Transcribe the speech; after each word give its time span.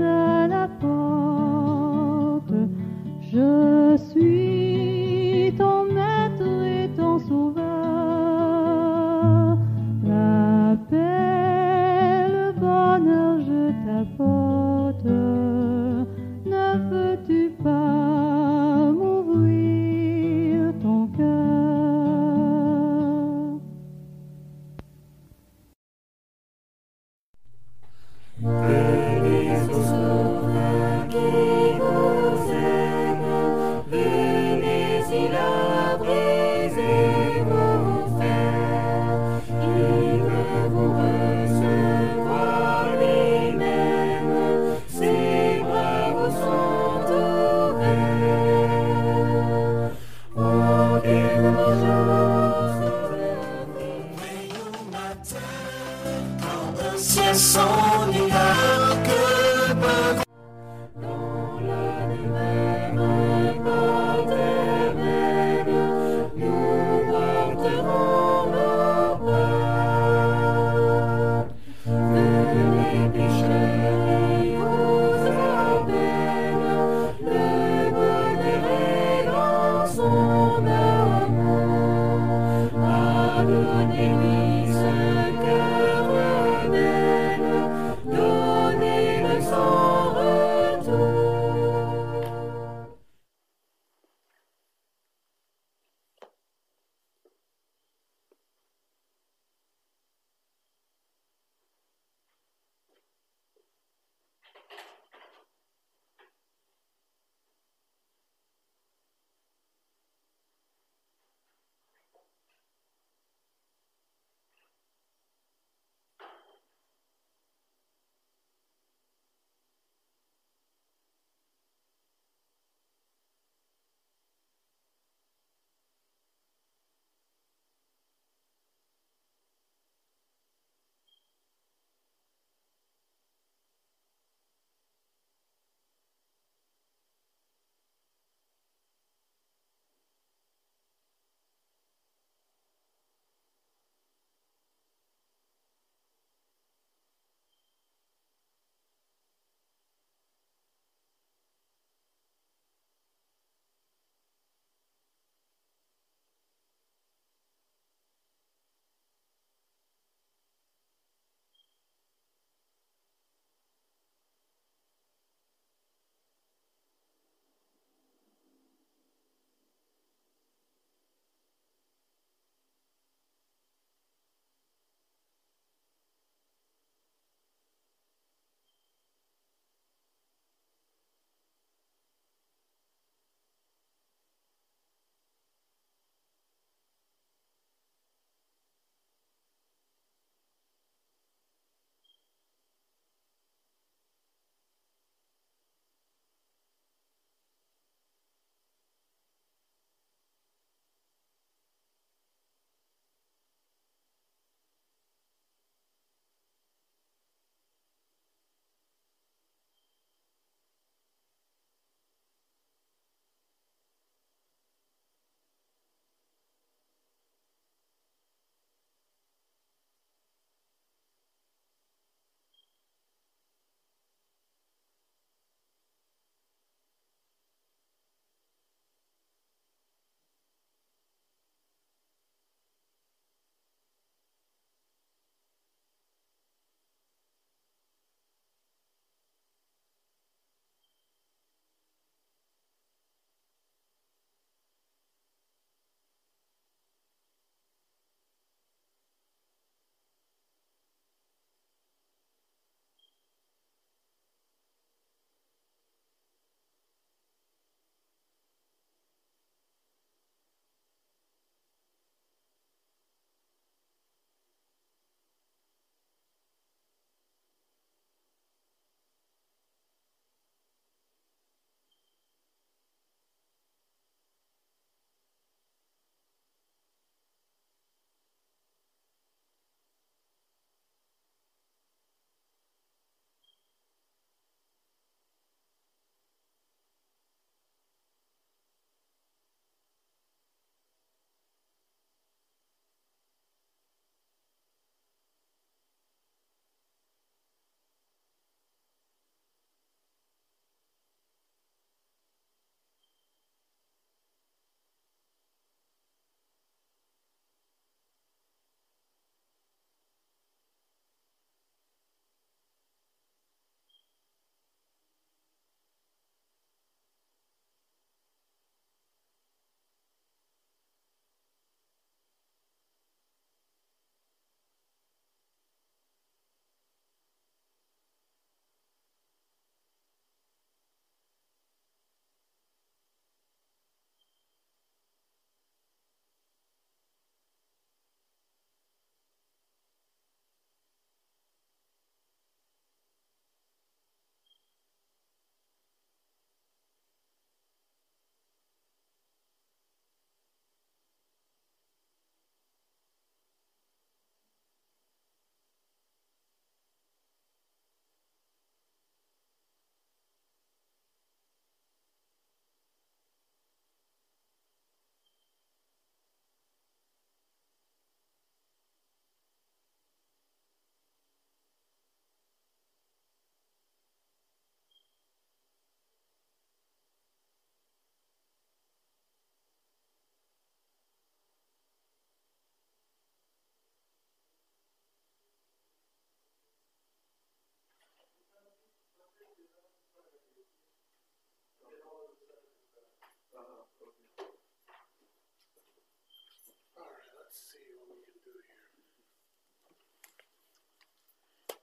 à 0.00 0.48
la 0.48 0.68
porte. 0.80 2.54
Je 3.32 3.63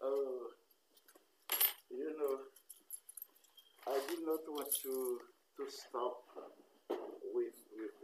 Uh, 0.04 0.50
you 1.92 2.10
know, 2.18 2.40
I 3.88 4.00
did 4.10 4.20
not 4.26 4.42
want 4.48 4.74
to 4.84 5.20
to 5.58 5.64
stop 5.70 6.24
with 7.34 7.54
with 7.78 8.01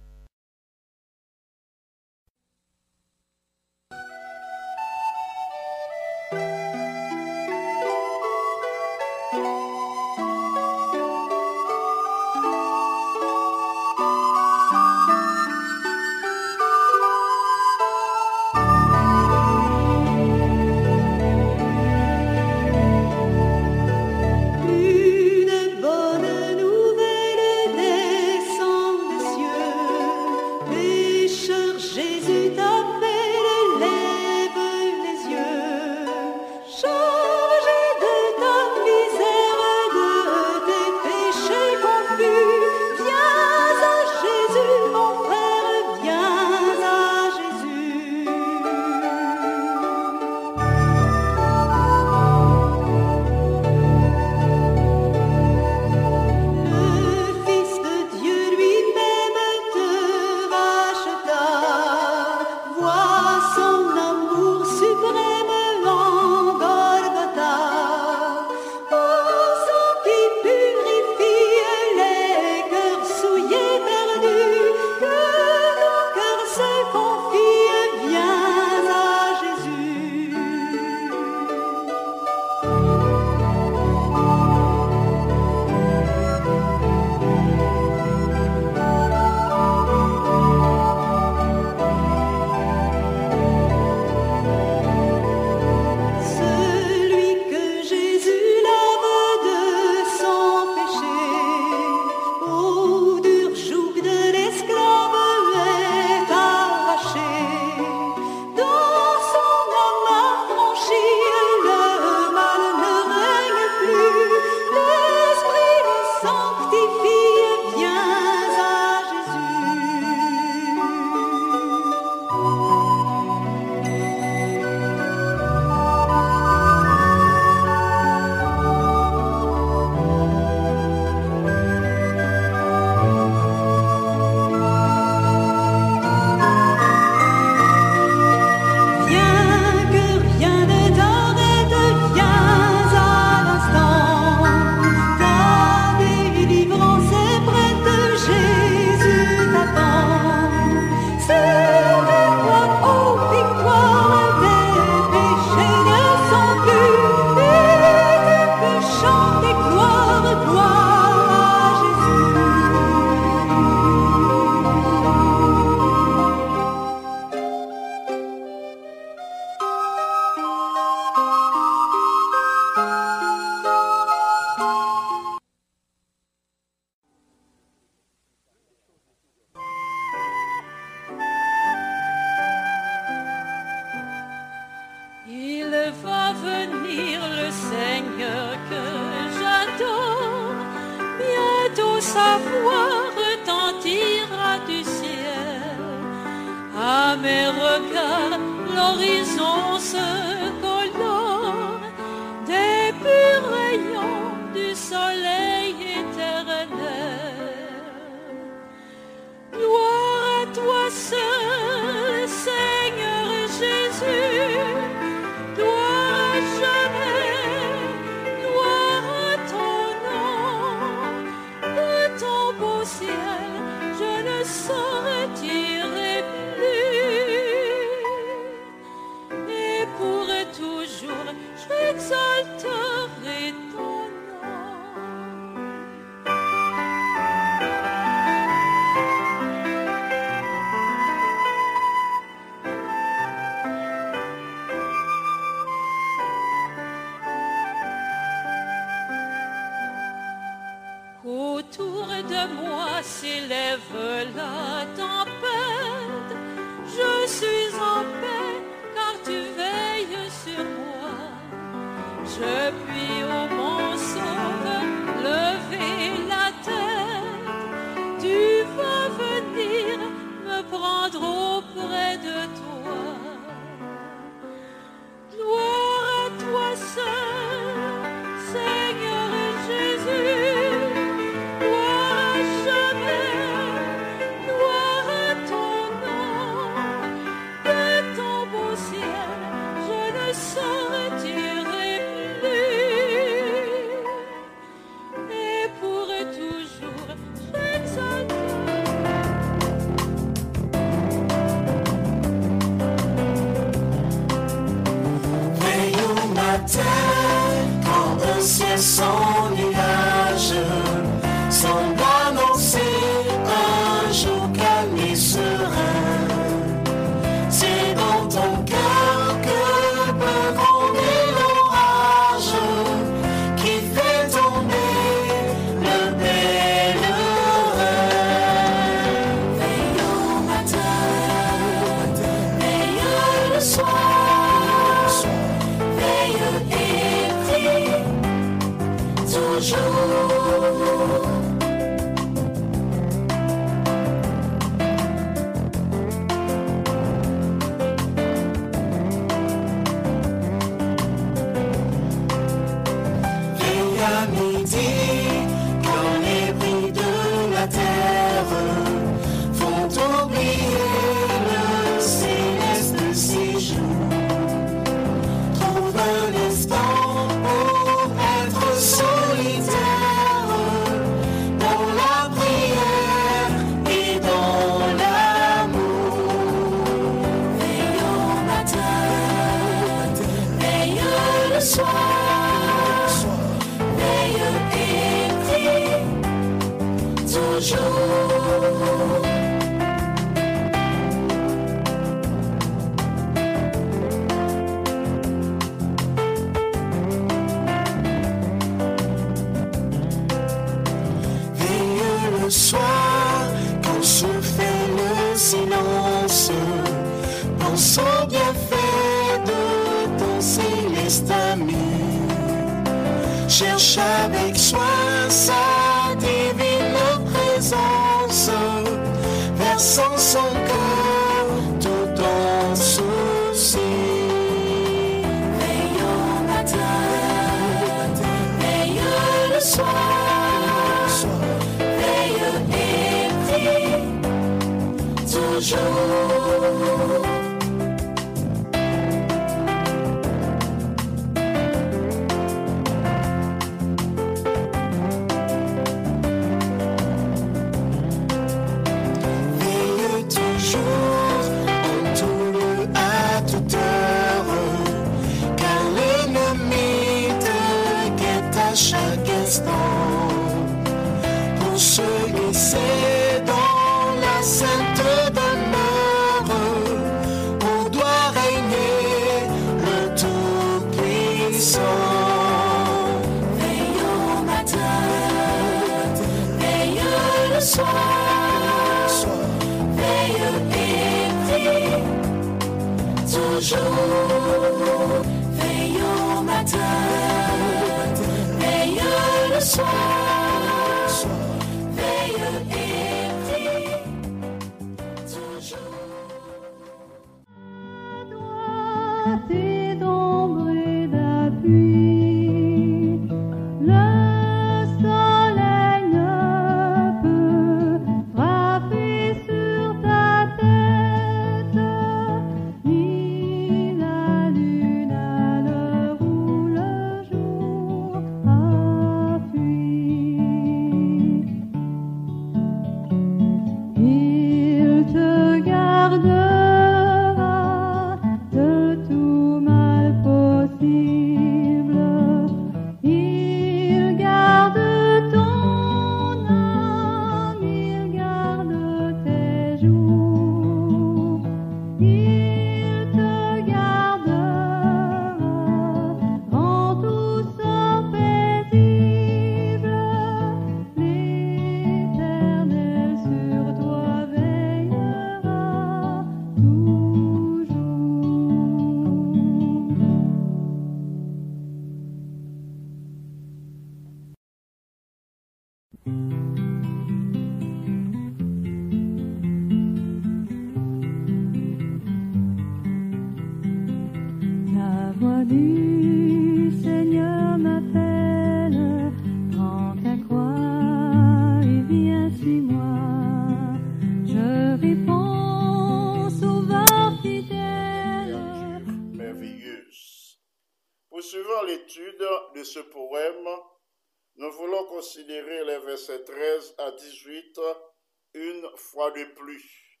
fois 598.76 599.10
de 599.12 599.24
plus. 599.34 600.00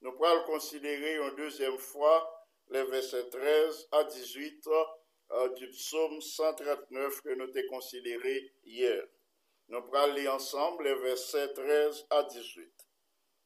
Nous 0.00 0.12
pourrons 0.12 0.44
considérer 0.44 1.16
une 1.16 1.34
deuxième 1.36 1.78
fois 1.78 2.30
les 2.68 2.84
versets 2.84 3.28
13 3.28 3.88
à 3.92 4.04
18 4.04 4.68
euh, 5.30 5.48
du 5.54 5.68
psaume 5.70 6.20
139 6.20 7.22
que 7.22 7.34
nous 7.34 7.44
avons 7.44 7.68
considéré 7.68 8.52
hier. 8.64 9.04
Nous 9.68 9.80
pourrons 9.82 10.12
lire 10.12 10.34
ensemble 10.34 10.84
les 10.84 10.94
versets 10.94 11.52
13 11.52 12.06
à 12.10 12.22
18. 12.24 12.70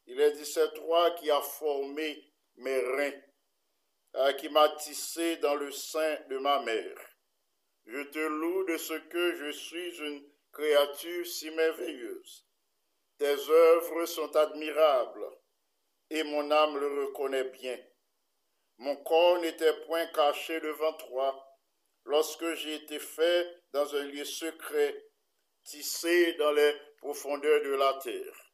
Il 0.06 0.20
est 0.20 0.32
dit, 0.32 0.46
c'est 0.46 0.72
toi 0.74 1.10
qui 1.12 1.30
as 1.30 1.42
formé 1.42 2.32
mes 2.56 2.80
reins 2.80 3.20
euh, 4.16 4.32
qui 4.32 4.48
m'a 4.48 4.68
tissé 4.70 5.36
dans 5.36 5.54
le 5.54 5.70
sein 5.70 6.18
de 6.30 6.38
ma 6.38 6.62
mère. 6.62 6.98
Je 7.86 8.02
te 8.02 8.18
loue 8.18 8.64
de 8.64 8.76
ce 8.78 8.94
que 8.94 9.36
je 9.36 9.50
suis 9.52 9.98
une 9.98 10.24
créature 10.52 11.26
si 11.26 11.50
merveilleuse. 11.50 12.47
Tes 13.18 13.50
œuvres 13.50 14.07
sont 14.07 14.35
admirables 14.37 15.28
et 16.11 16.22
mon 16.22 16.50
âme 16.50 16.78
le 16.78 17.04
reconnaît 17.04 17.50
bien. 17.50 17.78
Mon 18.78 18.96
corps 18.96 19.40
n'était 19.40 19.74
point 19.87 20.07
caché 20.07 20.61
devant 20.61 20.92
toi 20.94 21.44
lorsque 22.04 22.54
j'ai 22.54 22.76
été 22.76 22.98
fait 22.98 23.46
dans 23.72 23.94
un 23.94 24.04
lieu 24.04 24.24
secret, 24.24 25.04
tissé 25.64 26.35
dans 26.35 26.52
les 26.52 26.74
profondeurs 26.98 27.62
de 27.62 27.74
la 27.74 27.94
terre. 28.02 28.52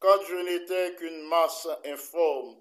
Quand 0.00 0.20
je 0.28 0.36
n'étais 0.36 0.94
qu'une 0.96 1.22
masse 1.28 1.68
informe, 1.84 2.60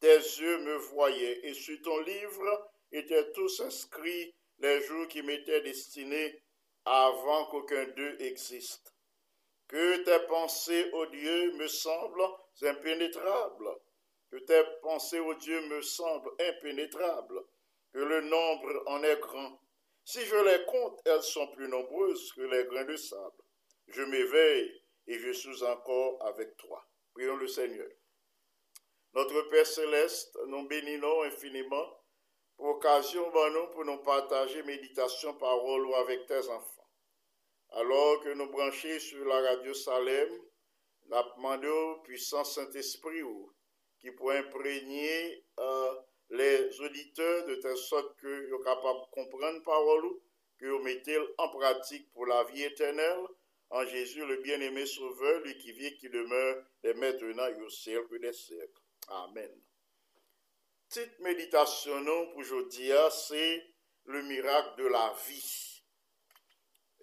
tes 0.00 0.16
yeux 0.16 0.58
me 0.58 0.76
voyaient, 0.76 1.40
et 1.48 1.54
sur 1.54 1.80
ton 1.82 1.98
livre 2.00 2.70
étaient 2.92 3.32
tous 3.32 3.60
inscrits 3.60 4.34
les 4.58 4.80
jours 4.82 5.08
qui 5.08 5.22
m'étaient 5.22 5.62
destinés 5.62 6.42
avant 6.84 7.46
qu'aucun 7.46 7.84
d'eux 7.86 8.16
existe. 8.20 8.93
Que 9.68 9.96
tes 10.04 10.26
pensées, 10.26 10.90
ô 10.92 11.06
Dieu, 11.06 11.52
me 11.54 11.66
semblent 11.66 12.28
impénétrables, 12.62 13.70
que 14.30 14.36
tes 14.36 14.62
pensées, 14.82 15.20
ô 15.20 15.34
Dieu, 15.34 15.60
me 15.68 15.80
semblent 15.80 16.30
impénétrables, 16.38 17.42
que 17.92 17.98
le 17.98 18.20
nombre 18.22 18.82
en 18.86 19.02
est 19.02 19.20
grand. 19.20 19.60
Si 20.04 20.20
je 20.20 20.36
les 20.36 20.64
compte, 20.66 21.00
elles 21.06 21.22
sont 21.22 21.46
plus 21.48 21.68
nombreuses 21.68 22.32
que 22.34 22.42
les 22.42 22.64
grains 22.64 22.84
de 22.84 22.96
sable. 22.96 23.42
Je 23.88 24.02
m'éveille 24.02 24.82
et 25.06 25.18
je 25.18 25.32
suis 25.32 25.62
encore 25.64 26.24
avec 26.26 26.56
toi. 26.56 26.86
Prions 27.14 27.36
le 27.36 27.48
Seigneur. 27.48 27.88
Notre 29.14 29.42
Père 29.48 29.66
céleste, 29.66 30.36
nous 30.46 30.66
bénissons 30.66 31.22
infiniment 31.22 32.04
pour 32.56 32.66
occasion 32.76 33.30
nous 33.50 33.66
pour 33.68 33.84
nous 33.84 33.98
partager 33.98 34.62
méditation, 34.62 35.34
parole 35.34 35.86
ou 35.86 35.94
avec 35.94 36.26
tes 36.26 36.48
enfants. 36.48 36.83
Alors 37.76 38.20
que 38.20 38.28
nous 38.34 38.48
branchons 38.50 39.00
sur 39.00 39.24
la 39.24 39.40
radio 39.40 39.74
Salem, 39.74 40.28
nous 41.06 41.16
demandons 41.36 41.90
au 41.90 42.02
puissant 42.02 42.44
Saint-Esprit 42.44 43.22
qui 43.98 44.12
pourrait 44.12 44.38
imprégner 44.38 45.44
euh, 45.58 45.94
les 46.30 46.80
auditeurs 46.80 47.46
de 47.46 47.56
telle 47.56 47.76
sorte 47.76 48.16
que 48.20 48.48
soient 48.48 48.62
capables 48.62 49.00
de 49.00 49.10
comprendre 49.10 49.62
parole 49.64 50.04
ou 50.04 50.22
que 50.56 50.66
vous 50.66 50.84
mettez 50.84 51.18
en 51.36 51.48
pratique 51.48 52.12
pour 52.12 52.26
la 52.26 52.44
vie 52.44 52.62
éternelle 52.62 53.26
en 53.70 53.84
Jésus 53.86 54.24
le 54.24 54.36
bien-aimé 54.36 54.86
sauveur, 54.86 55.40
lui 55.40 55.58
qui 55.58 55.72
vit, 55.72 55.96
qui 55.96 56.08
demeure 56.08 56.64
dès 56.84 56.94
maintenant 56.94 57.48
et 57.48 57.60
au 57.60 57.70
siècle 57.70 58.20
des 58.20 58.32
siècles. 58.32 58.82
Amen. 59.08 59.50
Petite 60.88 61.18
méditation 61.18 62.04
pour 62.04 62.36
aujourd'hui, 62.36 62.92
c'est 63.10 63.66
le 64.04 64.22
miracle 64.22 64.80
de 64.80 64.86
la 64.86 65.12
vie. 65.26 65.73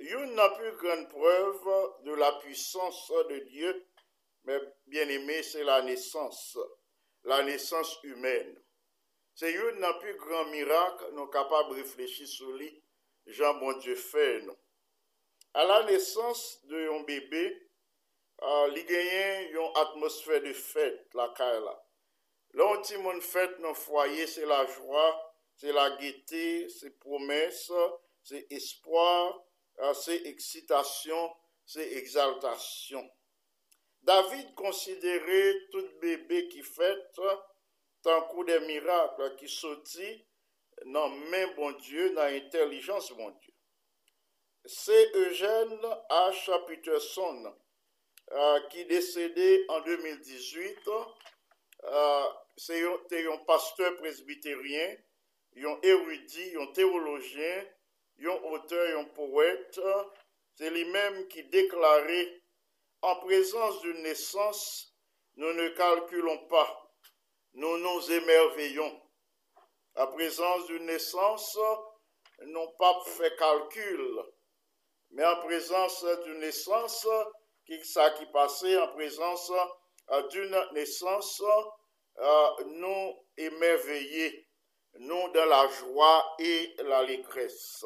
Yon 0.02 0.32
nan 0.34 0.54
pu 0.58 0.72
gran 0.82 1.04
preuve 1.12 1.74
de 2.06 2.14
la 2.18 2.32
puissance 2.40 3.12
de 3.30 3.38
Dieu, 3.50 3.86
mais 4.46 4.60
bien 4.88 5.08
aimé, 5.08 5.44
c'est 5.44 5.64
la 5.64 5.84
naissance, 5.84 6.58
la 7.24 7.44
naissance 7.44 8.00
humaine. 8.04 8.56
C'est 9.36 9.54
yon 9.54 9.78
nan 9.80 9.94
pu 10.02 10.14
gran 10.18 10.46
miracle, 10.50 11.12
non 11.14 11.28
capable 11.28 11.76
de 11.76 11.82
réfléchir 11.84 12.28
sous 12.28 12.52
lui, 12.54 12.84
Jean 13.28 13.54
bon 13.60 13.78
Dieu 13.78 13.96
fait, 13.96 14.42
non. 14.42 14.58
A 15.54 15.66
la 15.66 15.84
naissance 15.84 16.66
de 16.66 16.82
yon 16.88 17.04
bébé, 17.06 17.46
uh, 18.42 18.72
li 18.74 18.82
genyen 18.90 19.52
yon 19.54 19.78
atmosfère 19.84 20.42
de 20.42 20.54
fête, 20.54 21.14
la 21.14 21.30
kaila. 21.38 21.62
La. 21.62 21.78
la 22.58 22.72
yon 22.72 22.82
ti 22.82 22.98
moun 22.98 23.22
fête 23.22 23.60
nan 23.60 23.76
foyer, 23.76 24.26
c'est 24.26 24.50
la 24.50 24.66
joie, 24.66 25.14
c'est 25.58 25.72
la 25.72 25.92
gaieté, 25.98 26.70
c'est 26.70 26.98
promesse, 26.98 27.72
c'est 28.24 28.48
espoir, 28.50 29.38
c'est 29.94 30.26
excitation, 30.26 31.34
c'est 31.66 31.94
exaltation. 31.94 33.10
David 34.02 34.56
considérait 34.56 35.56
tout 35.72 35.88
bébé 36.02 36.48
qui 36.50 36.64
fête 36.64 37.22
tant 38.02 38.22
coup 38.24 38.44
des 38.44 38.60
miracles 38.62 39.36
qui 39.38 39.48
sortit 39.48 40.26
dans 40.86 41.10
main 41.10 41.48
bon 41.56 41.72
Dieu, 41.74 42.14
dans 42.14 42.22
intelligence 42.24 43.12
bon 43.14 43.30
Dieu. 43.30 43.54
C'est 44.66 45.16
Eugène 45.16 45.80
H. 46.10 46.66
Peterson 46.66 47.56
euh, 48.32 48.60
qui 48.70 48.86
décédé 48.86 49.66
en 49.70 49.82
2018. 49.82 50.78
Euh, 51.84 52.24
c'est 52.58 52.84
un 52.84 53.38
pasteur 53.46 53.96
presbytérien, 53.98 54.96
un 55.58 55.80
érudit, 55.82 56.56
un 56.60 56.68
théologien, 56.68 57.66
un 58.24 58.52
auteur, 58.52 59.00
un 59.00 59.06
poète. 59.06 59.80
C'est 60.56 60.70
lui-même 60.70 61.28
qui 61.28 61.44
déclarait 61.46 62.42
en 63.02 63.16
présence 63.16 63.82
d'une 63.82 64.04
naissance, 64.04 64.94
nous 65.36 65.54
ne 65.54 65.70
calculons 65.70 66.46
pas, 66.48 66.94
nous 67.54 67.78
nous 67.78 68.12
émerveillons. 68.12 69.02
En 69.96 70.08
présence 70.08 70.68
d'une 70.68 70.86
naissance, 70.86 71.58
n'ont 72.46 72.72
pas 72.80 73.04
fait 73.06 73.36
calcul, 73.38 74.20
mais 75.12 75.26
en 75.26 75.38
présence 75.42 76.06
d'une 76.24 76.40
naissance, 76.40 77.08
qui, 77.66 77.84
ça 77.86 78.12
qui 78.12 78.26
passait 78.28 78.78
en 78.80 78.88
présence 78.90 79.52
euh, 80.12 80.28
d'une 80.30 80.58
naissance, 80.74 81.42
euh, 82.18 82.48
nous 82.66 83.26
émerveillés, 83.38 84.48
nous 85.00 85.30
dans 85.30 85.46
la 85.46 85.68
joie 85.68 86.36
et 86.40 86.76
l'allégresse. 86.80 87.86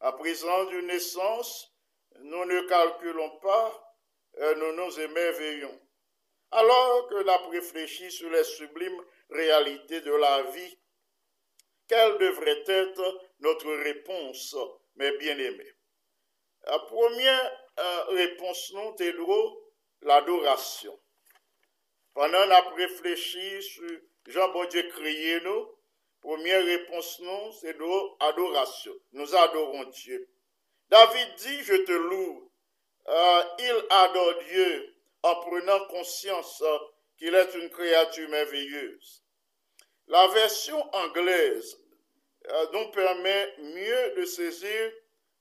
En 0.00 0.12
présence 0.12 0.68
d'une 0.70 0.86
naissance, 0.86 1.74
nous 2.20 2.44
ne 2.46 2.60
calculons 2.62 3.38
pas, 3.38 3.96
euh, 4.38 4.54
nous 4.54 4.72
nous 4.72 5.00
émerveillons. 5.00 5.80
Alors 6.52 7.06
que 7.08 7.16
l'on 7.16 7.48
réfléchit 7.48 8.10
sur 8.10 8.30
les 8.30 8.44
sublimes 8.44 9.04
réalités 9.28 10.00
de 10.00 10.12
la 10.12 10.42
vie, 10.42 10.78
quelle 11.86 12.18
devrait 12.18 12.64
être 12.66 13.20
notre 13.40 13.70
réponse, 13.72 14.56
mes 14.96 15.16
bien-aimés? 15.18 15.74
La 16.64 16.78
première 16.78 17.66
euh, 17.78 18.04
réponse, 18.10 18.72
nous, 18.74 18.94
c'est 18.96 19.14
l'adoration. 20.02 20.98
Pendant 22.14 22.44
qu'on 22.44 22.50
a 22.50 22.74
réfléchi 22.74 23.62
sur 23.62 24.00
Jean 24.26 24.52
bon 24.52 24.64
Dieu 24.66 24.82
créé 24.88 25.40
nous, 25.42 25.68
première 26.20 26.64
réponse, 26.64 27.20
nous, 27.20 27.52
c'est 27.60 27.76
l'adoration. 27.78 28.94
Nous 29.12 29.34
adorons 29.34 29.84
Dieu. 29.84 30.28
David 30.88 31.34
dit, 31.36 31.62
je 31.62 31.74
te 31.84 31.92
loue. 31.92 32.50
Euh, 33.08 33.42
il 33.58 33.84
adore 33.90 34.34
Dieu 34.48 34.94
en 35.22 35.34
prenant 35.36 35.86
conscience 35.86 36.62
euh, 36.62 36.78
qu'il 37.18 37.34
est 37.34 37.54
une 37.54 37.70
créature 37.70 38.28
merveilleuse. 38.28 39.22
La 40.08 40.26
version 40.28 40.94
anglaise 40.94 41.78
euh, 42.48 42.66
nous 42.72 42.90
permet 42.90 43.54
mieux 43.58 44.14
de 44.16 44.24
saisir 44.24 44.92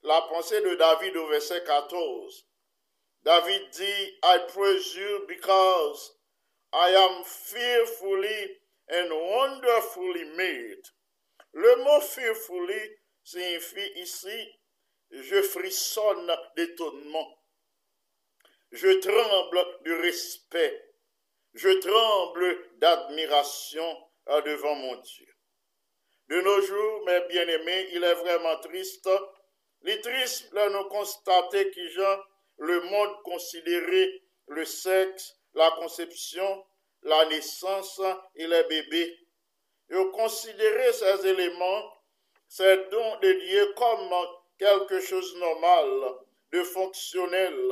la 0.03 0.21
pensée 0.23 0.61
de 0.61 0.75
David 0.75 1.17
au 1.17 1.27
verset 1.27 1.63
14. 1.63 2.45
David 3.23 3.69
dit, 3.71 4.17
I 4.23 4.39
praise 4.53 4.95
you 4.95 5.25
because 5.27 6.13
I 6.71 6.95
am 6.95 7.23
fearfully 7.23 8.58
and 8.89 9.10
wonderfully 9.12 10.25
made. 10.36 10.84
Le 11.54 11.84
mot 11.84 12.02
fearfully 12.02 12.97
signifie 13.23 13.91
ici 13.95 14.60
je 15.12 15.41
frissonne 15.41 16.32
d'étonnement. 16.56 17.39
Je 18.71 18.99
tremble 18.99 19.65
de 19.84 19.93
respect. 19.93 20.86
Je 21.54 21.69
tremble 21.80 22.78
d'admiration 22.78 23.97
devant 24.45 24.75
mon 24.75 24.95
Dieu. 24.97 25.28
De 26.28 26.41
nos 26.41 26.62
jours, 26.62 27.06
mes 27.08 27.21
bien-aimés, 27.28 27.88
il 27.93 28.04
est 28.04 28.13
vraiment 28.13 28.60
triste. 28.60 29.10
Il 29.82 29.89
est 29.89 30.02
triste 30.02 30.54
de 30.54 30.69
nous 30.69 30.88
constater 30.89 31.71
que 31.71 32.19
le 32.60 32.82
monde 32.82 33.23
considérait 33.23 34.21
le 34.47 34.65
sexe, 34.65 35.36
la 35.56 35.71
conception, 35.80 36.65
la 37.03 37.25
naissance 37.25 38.01
et 38.35 38.47
les 38.47 38.63
bébés. 38.63 39.17
Et 39.91 40.12
considérer 40.12 40.93
ces 40.93 41.27
éléments, 41.27 41.93
ces 42.47 42.77
dons 42.91 43.19
de 43.21 43.31
Dieu 43.31 43.73
comme 43.75 44.13
quelque 44.57 44.99
chose 44.99 45.33
de 45.33 45.39
normal, 45.39 46.15
de 46.51 46.63
fonctionnel. 46.63 47.71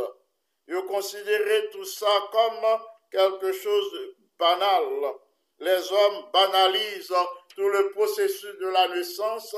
Et 0.67 0.85
considérer 0.87 1.69
tout 1.69 1.85
ça 1.85 2.29
comme 2.31 2.79
quelque 3.11 3.51
chose 3.51 3.91
de 3.93 4.15
banal. 4.37 5.13
Les 5.59 5.91
hommes 5.91 6.25
banalisent 6.31 7.13
tout 7.55 7.69
le 7.69 7.89
processus 7.91 8.57
de 8.59 8.67
la 8.67 8.87
naissance, 8.89 9.55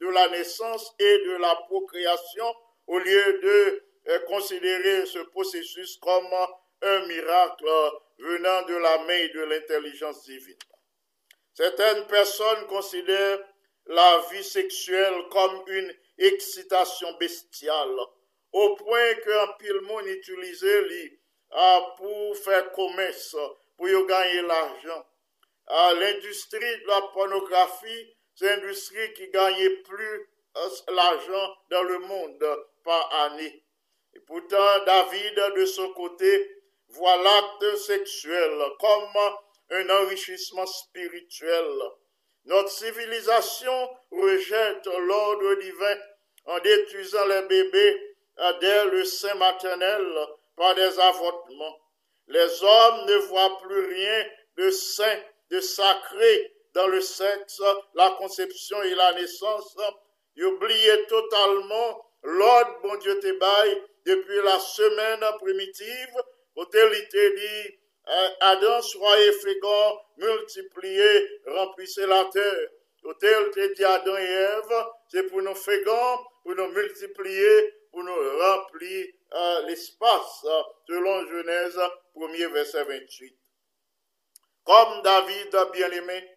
de 0.00 0.08
la 0.08 0.28
naissance 0.28 0.94
et 0.98 1.18
de 1.26 1.36
la 1.36 1.54
procréation 1.68 2.54
au 2.86 2.98
lieu 2.98 3.40
de 3.42 3.84
euh, 4.08 4.18
considérer 4.26 5.06
ce 5.06 5.18
processus 5.18 5.98
comme 5.98 6.32
un 6.82 7.06
miracle 7.06 7.68
venant 8.18 8.62
de 8.62 8.74
la 8.74 8.98
main 8.98 9.14
et 9.14 9.28
de 9.28 9.40
l'intelligence 9.40 10.24
divine. 10.24 10.58
Certaines 11.54 12.06
personnes 12.06 12.66
considèrent 12.66 13.40
la 13.86 14.24
vie 14.30 14.44
sexuelle 14.44 15.14
comme 15.30 15.62
une 15.66 15.94
excitation 16.18 17.16
bestiale, 17.18 17.96
au 18.52 18.76
point 18.76 19.14
qu'un 19.24 19.46
pile 19.58 19.80
monde 19.82 20.06
utilisait 20.06 21.18
pour 21.96 22.36
faire 22.36 22.70
commerce, 22.72 23.36
pour 23.76 23.88
y 23.88 24.06
gagner 24.06 24.42
l'argent. 24.42 25.06
L'industrie 25.68 26.80
de 26.82 26.86
la 26.86 27.02
pornographie, 27.12 28.16
c'est 28.34 28.46
une 28.46 28.62
industrie 28.62 29.12
qui 29.14 29.28
gagnait 29.30 29.76
plus 29.82 30.28
euh, 30.56 30.68
l'argent 30.92 31.56
dans 31.70 31.82
le 31.82 31.98
monde 31.98 32.44
par 32.84 33.12
année. 33.24 33.64
Et 34.14 34.20
pourtant, 34.20 34.84
David, 34.86 35.54
de 35.56 35.66
son 35.66 35.92
côté, 35.92 36.57
voit 36.90 37.16
l'acte 37.16 37.76
sexuel 37.76 38.58
comme 38.80 39.16
un 39.70 39.90
enrichissement 39.90 40.66
spirituel. 40.66 41.66
Notre 42.46 42.70
civilisation 42.70 43.90
rejette 44.10 44.86
l'ordre 44.86 45.54
divin 45.56 45.96
en 46.46 46.58
détruisant 46.60 47.26
les 47.26 47.42
bébés 47.42 48.16
dès 48.60 48.84
le 48.86 49.04
sein 49.04 49.34
maternel 49.34 50.06
par 50.56 50.74
des 50.74 50.98
avortements. 50.98 51.78
Les 52.28 52.62
hommes 52.62 53.06
ne 53.06 53.16
voient 53.26 53.58
plus 53.62 53.86
rien 53.86 54.26
de 54.56 54.70
saint, 54.70 55.20
de 55.50 55.60
sacré 55.60 56.52
dans 56.74 56.86
le 56.86 57.00
sexe, 57.00 57.62
la 57.94 58.10
conception 58.18 58.82
et 58.82 58.94
la 58.94 59.12
naissance. 59.14 59.76
Ils 60.36 60.44
oublient 60.44 61.06
totalement 61.08 62.04
l'ordre, 62.22 62.78
bon 62.82 62.96
Dieu 62.96 63.18
te 63.20 63.38
baille, 63.38 63.82
depuis 64.04 64.42
la 64.42 64.58
semaine 64.58 65.24
primitive, 65.40 66.14
où 66.58 66.66
il 66.74 67.08
dit, 67.08 67.78
Adam, 68.40 68.82
soyez 68.82 69.32
fécond, 69.32 69.98
multipliez, 70.16 71.40
remplissez 71.46 72.06
la 72.06 72.24
terre. 72.32 72.68
Où 73.04 73.14
te 73.14 73.74
dit 73.74 73.84
Adam 73.84 74.16
et 74.16 74.22
Ève, 74.22 74.86
c'est 75.08 75.22
pour 75.24 75.40
nous 75.40 75.54
fécond, 75.54 76.18
pour 76.42 76.54
nous 76.56 76.68
multiplier, 76.68 77.74
pour 77.92 78.02
nous 78.02 78.38
remplir 78.38 79.06
euh, 79.34 79.66
l'espace, 79.66 80.44
selon 80.86 81.26
Genèse 81.28 81.78
1er 82.16 82.52
verset 82.52 82.84
28. 82.84 83.36
Comme 84.64 85.02
David 85.02 85.56
bien-aimé, 85.72 86.28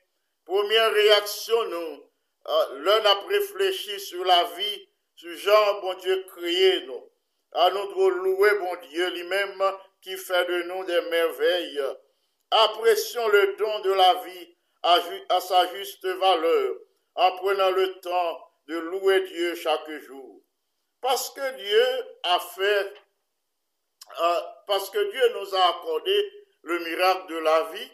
première 0.45 0.93
réaction, 0.93 1.63
nous, 1.65 2.03
euh, 2.47 2.79
l'un 2.83 3.05
a 3.05 3.27
réfléchi 3.27 3.99
sur 3.99 4.23
la 4.23 4.43
vie, 4.55 4.87
sur 5.15 5.35
Jean, 5.37 5.81
bon 5.81 5.95
Dieu, 5.95 6.23
créé 6.35 6.85
nous. 6.85 7.09
À 7.53 7.69
nous 7.71 8.09
louer, 8.09 8.59
bon 8.59 8.75
Dieu, 8.89 9.09
lui-même, 9.09 9.61
qui 10.01 10.17
fait 10.17 10.45
de 10.45 10.63
nous 10.63 10.83
des 10.85 11.01
merveilles. 11.09 11.81
Apprécions 12.51 13.27
le 13.29 13.55
don 13.57 13.79
de 13.79 13.91
la 13.93 14.13
vie 14.15 14.57
à, 14.83 15.39
sa 15.39 15.67
juste 15.75 16.05
valeur, 16.05 16.75
en 17.15 17.31
prenant 17.37 17.71
le 17.71 17.99
temps 17.99 18.51
de 18.67 18.77
louer 18.77 19.21
Dieu 19.21 19.55
chaque 19.55 19.89
jour. 20.01 20.41
Parce 21.01 21.29
que 21.31 21.55
Dieu 21.57 21.85
a 22.23 22.39
fait, 22.39 22.93
euh, 24.21 24.41
parce 24.67 24.89
que 24.89 25.11
Dieu 25.11 25.39
nous 25.39 25.55
a 25.55 25.69
accordé 25.69 26.31
le 26.63 26.79
miracle 26.79 27.27
de 27.33 27.37
la 27.37 27.63
vie, 27.71 27.91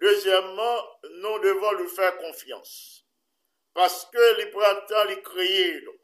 deuxièmement, 0.00 0.82
nous 1.02 1.38
devons 1.40 1.72
lui 1.72 1.88
faire 1.88 2.16
confiance. 2.18 3.04
Parce 3.74 4.06
que 4.06 4.40
il 4.40 4.46
le 4.46 4.86
temps 4.86 5.10
de 5.10 5.20
créer, 5.20 5.80
nous. 5.82 5.98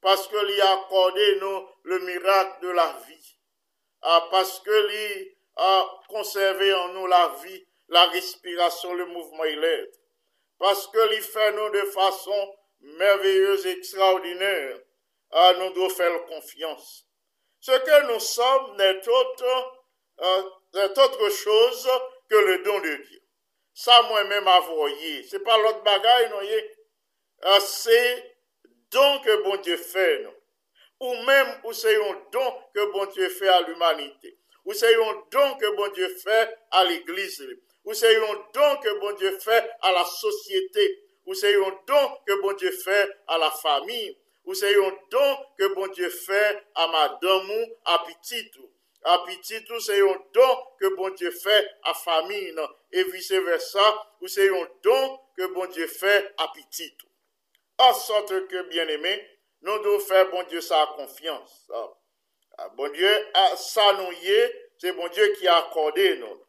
parce 0.00 0.26
que 0.28 0.46
lui 0.46 0.60
a 0.60 0.72
accordé 0.72 1.36
nous 1.40 1.68
le 1.84 1.98
miracle 2.00 2.62
de 2.62 2.70
la 2.70 2.92
vie. 3.06 3.39
Ah, 4.02 4.20
paske 4.32 4.80
li 4.88 5.06
konserve 6.08 6.70
an 6.72 6.94
nou 6.96 7.08
la 7.10 7.26
vi, 7.42 7.58
la 7.92 8.06
respirasyon, 8.14 8.96
le 8.96 9.06
mouvman 9.10 9.50
ilèd. 9.52 9.90
Paske 10.60 11.06
li 11.10 11.20
fè 11.24 11.50
nou 11.56 11.68
de 11.74 11.84
fason 11.92 12.48
merveyeuse, 13.00 13.74
ekstraordinèr, 13.76 14.80
ah, 15.32 15.52
nou 15.58 15.72
do 15.76 15.88
fèl 15.92 16.16
konfians. 16.30 16.88
Se 17.60 17.76
ke 17.84 18.02
nou 18.08 18.20
som 18.24 18.72
net 18.78 19.04
otre 19.04 19.56
euh, 20.24 21.30
chose 21.44 21.96
ke 22.28 22.40
le 22.46 22.56
don 22.64 22.80
de 22.80 22.96
Diyo. 22.96 23.20
Sa 23.76 24.00
mwen 24.08 24.28
men 24.28 24.44
m'avoye. 24.44 25.22
Se 25.28 25.38
pa 25.44 25.56
lot 25.60 25.84
bagay 25.84 26.28
nou 26.30 26.40
ye. 26.44 26.60
Ah, 27.44 27.60
Se 27.60 28.00
don 28.92 29.20
ke 29.24 29.42
bon 29.44 29.60
Diyo 29.60 29.76
fè 29.76 30.08
nou. 30.24 30.39
Ou 31.00 31.14
même 31.24 31.60
où 31.64 31.72
c'est 31.72 31.96
un 31.96 32.16
don 32.30 32.54
que 32.74 32.92
bon 32.92 33.06
Dieu 33.06 33.28
fait 33.30 33.48
à 33.48 33.62
l'humanité, 33.62 34.36
ou 34.64 34.72
c'est 34.74 34.94
un 34.94 35.24
don 35.30 35.54
que 35.56 35.74
bon 35.74 35.88
Dieu 35.92 36.08
fait 36.22 36.56
à 36.70 36.84
l'église, 36.84 37.42
ou 37.84 37.94
c'est 37.94 38.16
un 38.16 38.34
don 38.54 38.76
que 38.82 39.00
bon 39.00 39.12
Dieu 39.12 39.38
fait 39.38 39.70
à 39.80 39.92
la 39.92 40.04
société, 40.04 41.02
ou 41.26 41.34
c'est 41.34 41.54
un 41.56 41.78
don 41.86 42.18
que 42.26 42.40
bon 42.42 42.52
Dieu 42.52 42.70
fait 42.70 43.10
à 43.26 43.38
la 43.38 43.50
famille, 43.50 44.16
ou 44.44 44.54
c'est 44.54 44.74
un 44.74 44.92
don 45.10 45.36
que 45.58 45.74
bon 45.74 45.86
Dieu 45.88 46.10
fait 46.10 46.62
à 46.74 46.86
madame 46.86 47.50
ou 47.50 47.76
à 47.86 48.04
petit 48.04 48.50
À 49.04 49.18
petit 49.20 49.64
c'est 49.80 50.00
un 50.00 50.16
don 50.34 50.58
que 50.78 50.94
bon 50.96 51.08
Dieu 51.14 51.30
fait 51.30 51.66
à 51.84 51.94
famille, 51.94 52.54
et 52.92 53.04
vice 53.04 53.32
versa, 53.32 54.06
ou 54.20 54.28
c'est 54.28 54.50
un 54.50 54.68
don 54.82 55.18
que 55.36 55.46
bon 55.54 55.66
Dieu 55.66 55.86
fait 55.86 56.34
à 56.36 56.48
petit 56.48 56.94
en 57.80 57.94
sorte 57.94 58.46
que, 58.48 58.68
bien 58.68 58.86
aimé, 58.88 59.26
nous 59.62 59.78
devons 59.78 59.98
faire, 60.00 60.30
bon 60.30 60.42
Dieu, 60.44 60.60
sa 60.60 60.86
confiance. 60.96 61.70
Ah. 61.74 61.90
Ah, 62.58 62.68
bon 62.76 62.92
Dieu, 62.92 63.28
ah, 63.32 63.56
ça 63.56 63.94
nous 63.94 64.12
c'est 64.76 64.92
bon 64.92 65.08
Dieu 65.08 65.34
qui 65.38 65.48
a 65.48 65.56
accordé 65.56 66.16
nous. 66.16 66.44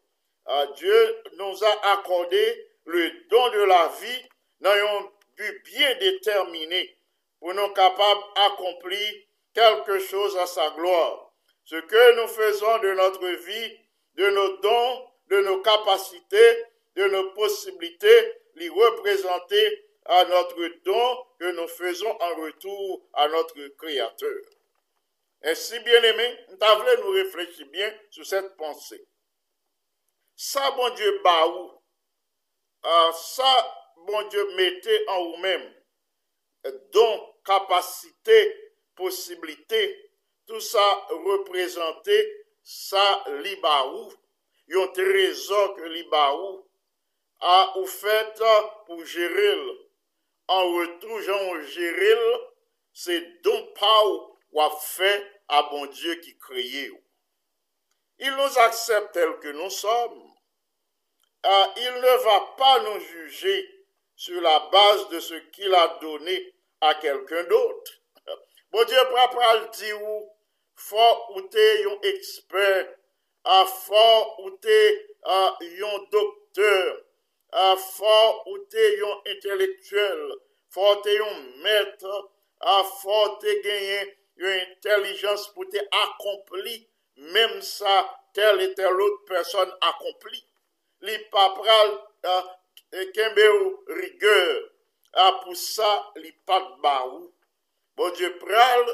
Dieu 0.76 1.22
nous 1.38 1.64
a 1.64 1.92
accordé 1.92 2.66
le 2.84 3.28
don 3.28 3.48
de 3.48 3.62
la 3.62 3.88
vie 4.00 4.22
dans 4.60 4.70
un 4.70 5.10
but 5.36 5.64
bien 5.64 5.94
déterminé 5.96 6.98
pour 7.40 7.54
nous 7.54 7.68
capables 7.68 8.22
d'accomplir 8.36 9.14
quelque 9.54 9.98
chose 10.00 10.36
à 10.36 10.46
sa 10.46 10.70
gloire. 10.70 11.32
Ce 11.64 11.76
que 11.76 12.20
nous 12.20 12.28
faisons 12.28 12.78
de 12.78 12.92
notre 12.92 13.26
vie, 13.26 13.78
de 14.16 14.28
nos 14.30 14.56
dons, 14.58 15.06
de 15.28 15.40
nos 15.40 15.60
capacités, 15.62 16.64
de 16.96 17.06
nos 17.08 17.30
possibilités, 17.30 18.32
les 18.56 18.68
représenter 18.68 19.84
à 20.04 20.24
notre 20.24 20.68
don 20.84 21.26
que 21.38 21.52
nous 21.52 21.68
faisons 21.68 22.10
en 22.10 22.34
retour 22.36 23.08
à 23.12 23.28
notre 23.28 23.68
Créateur. 23.78 24.42
Ainsi, 25.44 25.78
bien-aimé, 25.80 26.38
nous 26.50 26.56
voulons 26.56 27.04
nous 27.04 27.10
réfléchir 27.12 27.66
bien 27.66 27.92
sur 28.10 28.24
cette 28.26 28.56
pensée. 28.56 29.06
Ça, 30.36 30.70
bon 30.72 30.90
Dieu, 30.94 31.20
bah 31.22 31.46
ou, 31.46 31.66
euh, 31.66 31.78
ah, 32.84 33.10
ça, 33.12 33.74
bon 33.96 34.28
Dieu, 34.28 34.54
mettez 34.56 35.08
en 35.08 35.24
vous-même, 35.30 35.74
don, 36.92 37.34
capacité, 37.44 38.72
possibilité, 38.94 40.10
tout 40.46 40.60
ça 40.60 41.06
représenté, 41.10 42.46
ça, 42.62 43.24
libaou, 43.42 44.12
yon 44.68 44.88
trésor 44.92 45.74
que 45.74 45.82
libaou 45.82 46.68
a 47.40 47.72
ah, 47.74 47.78
ou 47.78 47.86
fait 47.86 48.42
pour 48.86 49.04
gérer 49.04 49.56
an 50.56 50.74
retoujan 50.76 51.46
ou 51.50 51.62
jiril, 51.74 52.26
se 52.92 53.18
don 53.44 53.62
pa 53.78 53.94
ou 54.08 54.18
wap 54.58 54.76
fe 54.84 55.12
a 55.48 55.62
bon 55.70 55.88
Diyo 55.92 56.18
ki 56.24 56.36
kriye 56.46 56.90
ou. 56.90 57.00
Il 58.18 58.30
nous 58.36 58.58
accepte 58.58 59.12
tel 59.14 59.38
que 59.40 59.48
nous 59.48 59.70
sommes. 59.70 60.32
Ah, 61.42 61.74
il 61.76 61.94
ne 61.94 62.24
va 62.24 62.40
pas 62.56 62.78
nous 62.80 63.00
juger 63.00 63.68
sur 64.14 64.40
la 64.40 64.60
base 64.70 65.08
de 65.08 65.18
ce 65.18 65.34
qu'il 65.50 65.74
a 65.74 65.98
donné 66.00 66.54
à 66.80 66.94
quelqu'un 66.94 67.42
d'autre. 67.44 67.92
Bon 68.70 68.84
Dieu, 68.84 68.98
papa 69.12 69.56
le 69.56 69.68
dit 69.70 69.92
ou, 69.92 70.30
fort 70.76 71.32
ou 71.34 71.42
t'es 71.42 71.84
un 71.84 71.98
expert, 72.02 72.94
ah, 73.44 73.66
fort 73.66 74.40
ou 74.44 74.50
t'es 74.50 75.06
ah, 75.24 75.58
un 75.60 75.98
docteur, 76.10 77.00
for 77.52 78.48
ou 78.48 78.58
te 78.72 78.84
yon 78.96 79.28
intelektuel, 79.34 80.22
for 80.72 81.02
te 81.04 81.12
yon 81.18 81.42
metre, 81.64 82.22
for 83.02 83.36
te 83.42 83.58
genyen 83.64 84.08
yon 84.40 84.58
intelijans 84.62 85.48
pou 85.54 85.68
te 85.70 85.82
akompli, 86.02 86.78
mem 87.34 87.58
sa 87.66 88.00
tel 88.34 88.62
et 88.64 88.74
tel 88.78 89.00
out 89.04 89.24
person 89.28 89.72
akompli. 89.90 90.40
Li 91.02 91.18
papral 91.34 91.96
kembe 93.16 93.46
ou 93.58 93.72
rigeur, 93.98 94.52
pou 95.42 95.56
sa 95.58 95.90
li 96.22 96.32
pat 96.48 96.68
ba 96.84 97.02
ou. 97.10 97.28
Bon 97.98 98.12
Dieu 98.16 98.30
pral, 98.40 98.86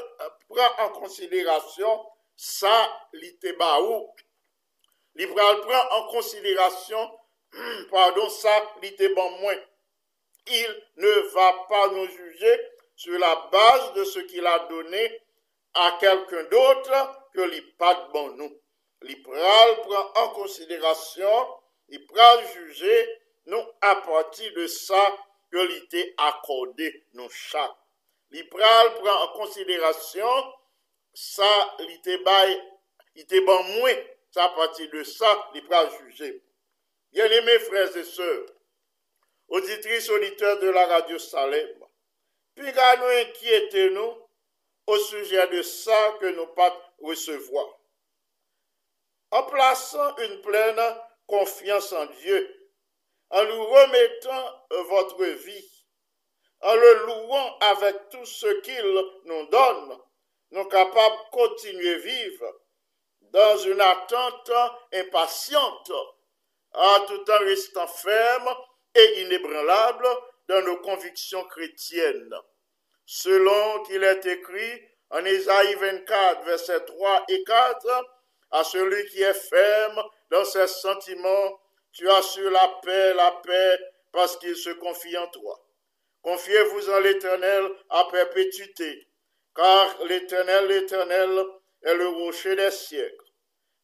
pral 0.49 0.81
an 0.83 0.91
konsiderasyon 0.97 2.01
sa 2.35 2.75
li 3.15 3.31
te 3.39 3.53
ba 3.59 3.77
ou. 3.79 4.09
Li 5.15 5.29
pral 5.31 5.61
pral 5.63 5.95
an 5.95 6.09
konsiderasyon 6.11 7.07
Hmm, 7.53 7.85
pardon 7.89 8.29
sa 8.29 8.55
li 8.81 8.91
te 8.97 9.09
ban 9.15 9.31
mwen. 9.41 9.61
Il 10.47 10.83
ne 10.97 11.13
va 11.33 11.49
pas 11.69 11.87
nous 11.89 12.07
juger 12.07 12.59
sur 12.95 13.17
la 13.19 13.35
base 13.51 13.93
de 13.93 14.03
ce 14.03 14.19
qu'il 14.19 14.45
a 14.45 14.59
donné 14.67 15.21
à 15.73 15.97
quelqu'un 15.99 16.43
d'autre 16.43 16.95
que 17.33 17.41
li 17.41 17.61
pat 17.77 18.09
ban 18.13 18.33
nou. 18.37 18.49
Li 19.07 19.15
pral 19.23 19.75
pran 19.85 20.07
an 20.19 20.31
konsiderasyon, 20.35 21.51
li 21.93 21.99
pral 22.09 22.41
juje 22.51 22.95
nou 23.51 23.61
apati 23.91 24.49
de 24.57 24.65
sa 24.67 25.03
ke 25.53 25.63
li 25.69 25.79
te 25.91 26.03
akorde 26.27 26.89
nou 27.15 27.31
chak. 27.31 27.71
Li 28.33 28.43
pral 28.51 28.91
pran 28.97 29.23
an 29.27 29.31
konsiderasyon, 29.37 30.51
sa 31.15 31.51
li 31.85 31.95
te 32.05 32.19
bay, 32.25 32.51
li 33.15 33.25
te 33.29 33.39
ban 33.47 33.63
mwen, 33.77 34.03
sa 34.35 34.49
apati 34.49 34.89
de 34.91 35.05
sa 35.07 35.31
li 35.55 35.63
pral 35.69 35.87
juje. 35.95 36.33
Bien 37.11 37.25
aimés 37.25 37.59
frères 37.59 37.97
et 37.97 38.03
sœurs, 38.03 38.45
auditrices, 39.47 40.09
auditeurs 40.09 40.59
de 40.59 40.69
la 40.69 40.85
radio 40.85 41.17
Salem, 41.17 41.85
puis 42.55 42.71
nous 42.71 43.05
inquiétez 43.05 43.89
nous 43.89 44.13
au 44.85 44.97
sujet 44.97 45.47
de 45.47 45.61
ça 45.61 46.17
que 46.19 46.27
nous 46.27 46.47
pas 46.47 46.93
recevoir. 47.01 47.67
En 49.31 49.43
plaçant 49.43 50.17
une 50.17 50.41
pleine 50.41 50.79
confiance 51.25 51.93
en 51.93 52.05
Dieu, 52.05 52.71
en 53.31 53.43
nous 53.43 53.65
remettant 53.65 54.65
votre 54.89 55.23
vie, 55.23 55.85
en 56.61 56.75
le 56.75 57.05
louant 57.05 57.57
avec 57.59 58.09
tout 58.09 58.25
ce 58.25 58.61
qu'il 58.61 58.85
nous 59.25 59.45
donne, 59.47 59.99
nous 60.51 60.65
capables 60.65 61.15
de 61.15 61.29
continuer 61.31 61.93
à 61.93 61.97
vivre 61.97 62.59
dans 63.21 63.57
une 63.57 63.81
attente 63.81 64.51
impatiente, 64.93 65.91
tout 67.07 67.31
en 67.31 67.39
restant 67.39 67.87
ferme 67.87 68.49
et 68.95 69.21
inébranlable 69.21 70.07
dans 70.47 70.61
nos 70.61 70.77
convictions 70.77 71.43
chrétiennes. 71.45 72.35
Selon 73.05 73.83
qu'il 73.83 74.03
est 74.03 74.25
écrit 74.25 74.81
en 75.09 75.25
Ésaïe 75.25 75.75
24, 75.75 76.43
versets 76.45 76.85
3 76.85 77.25
et 77.29 77.43
4, 77.43 78.05
à 78.51 78.63
celui 78.63 79.05
qui 79.07 79.21
est 79.21 79.33
ferme 79.33 80.03
dans 80.31 80.45
ses 80.45 80.67
sentiments, 80.67 81.59
tu 81.91 82.09
as 82.09 82.21
sur 82.21 82.49
la 82.51 82.67
paix, 82.83 83.13
la 83.13 83.31
paix, 83.43 83.79
parce 84.11 84.37
qu'il 84.37 84.55
se 84.55 84.69
confie 84.71 85.17
en 85.17 85.27
toi. 85.27 85.59
Confiez-vous 86.21 86.89
en 86.89 86.99
l'Éternel 86.99 87.69
à 87.89 88.05
perpétuité, 88.11 89.07
car 89.55 90.03
l'Éternel, 90.05 90.67
l'Éternel 90.67 91.45
est 91.83 91.95
le 91.95 92.07
rocher 92.09 92.55
des 92.55 92.71
siècles. 92.71 93.25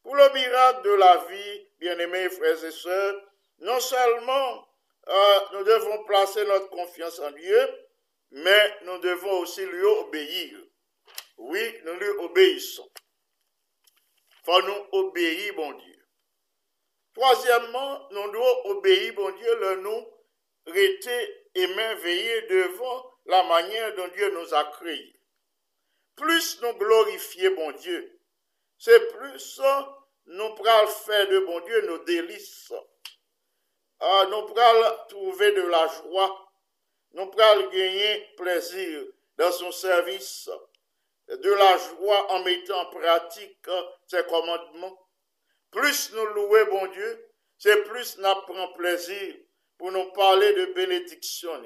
Pour 0.03 0.15
le 0.15 0.29
miracle 0.33 0.83
de 0.83 0.93
la 0.93 1.17
vie, 1.29 1.64
bien-aimés 1.79 2.29
frères 2.29 2.63
et 2.63 2.71
sœurs, 2.71 3.21
non 3.59 3.79
seulement 3.79 4.67
euh, 5.07 5.39
nous 5.53 5.63
devons 5.63 6.03
placer 6.05 6.45
notre 6.45 6.69
confiance 6.69 7.19
en 7.19 7.31
Dieu, 7.31 7.69
mais 8.31 8.79
nous 8.83 8.97
devons 8.99 9.39
aussi 9.39 9.65
lui 9.65 9.83
obéir. 9.83 10.59
Oui, 11.37 11.81
nous 11.83 11.93
lui 11.93 12.09
obéissons. 12.09 12.89
Faut 14.43 14.61
nous 14.61 14.87
obéir, 14.91 15.53
bon 15.55 15.73
Dieu. 15.73 16.05
Troisièmement, 17.13 18.07
nous 18.11 18.31
devons 18.31 18.65
obéir, 18.65 19.13
bon 19.13 19.31
Dieu, 19.31 19.55
le 19.59 19.75
nous 19.77 20.05
rester 20.67 21.45
et 21.55 21.67
veiller 21.67 22.41
devant 22.43 23.11
la 23.25 23.43
manière 23.43 23.95
dont 23.95 24.07
Dieu 24.09 24.29
nous 24.31 24.53
a 24.53 24.63
créés. 24.65 25.15
Plus 26.15 26.61
nous 26.61 26.73
glorifier, 26.73 27.49
bon 27.51 27.71
Dieu, 27.73 28.19
c'est 28.77 29.07
plus 29.13 29.61
nous 30.27 30.55
prenons 30.55 30.87
faire 30.87 31.27
de 31.29 31.39
bon 31.39 31.59
Dieu 31.61 31.81
nos 31.87 32.03
délices. 32.03 32.73
Ah, 33.99 34.27
nous 34.29 34.43
prenons 34.43 34.97
trouver 35.09 35.51
de 35.51 35.61
la 35.61 35.87
joie. 35.87 36.51
Nous 37.13 37.27
prenons 37.27 37.69
gagner 37.69 38.27
plaisir 38.37 39.05
dans 39.37 39.51
son 39.51 39.71
service. 39.71 40.49
De 41.27 41.51
la 41.53 41.77
joie 41.77 42.31
en 42.31 42.43
mettant 42.43 42.81
en 42.81 42.85
pratique 42.85 43.67
ses 44.07 44.23
commandements 44.25 44.99
plus 45.75 46.13
nous 46.13 46.25
louer 46.27 46.65
bon 46.65 46.87
Dieu, 46.87 47.29
c'est 47.57 47.83
plus 47.83 48.17
nous 48.17 48.35
prenons 48.47 48.71
plaisir 48.73 49.35
pour 49.77 49.91
nous 49.91 50.09
parler 50.13 50.53
de 50.53 50.65
bénédiction, 50.67 51.61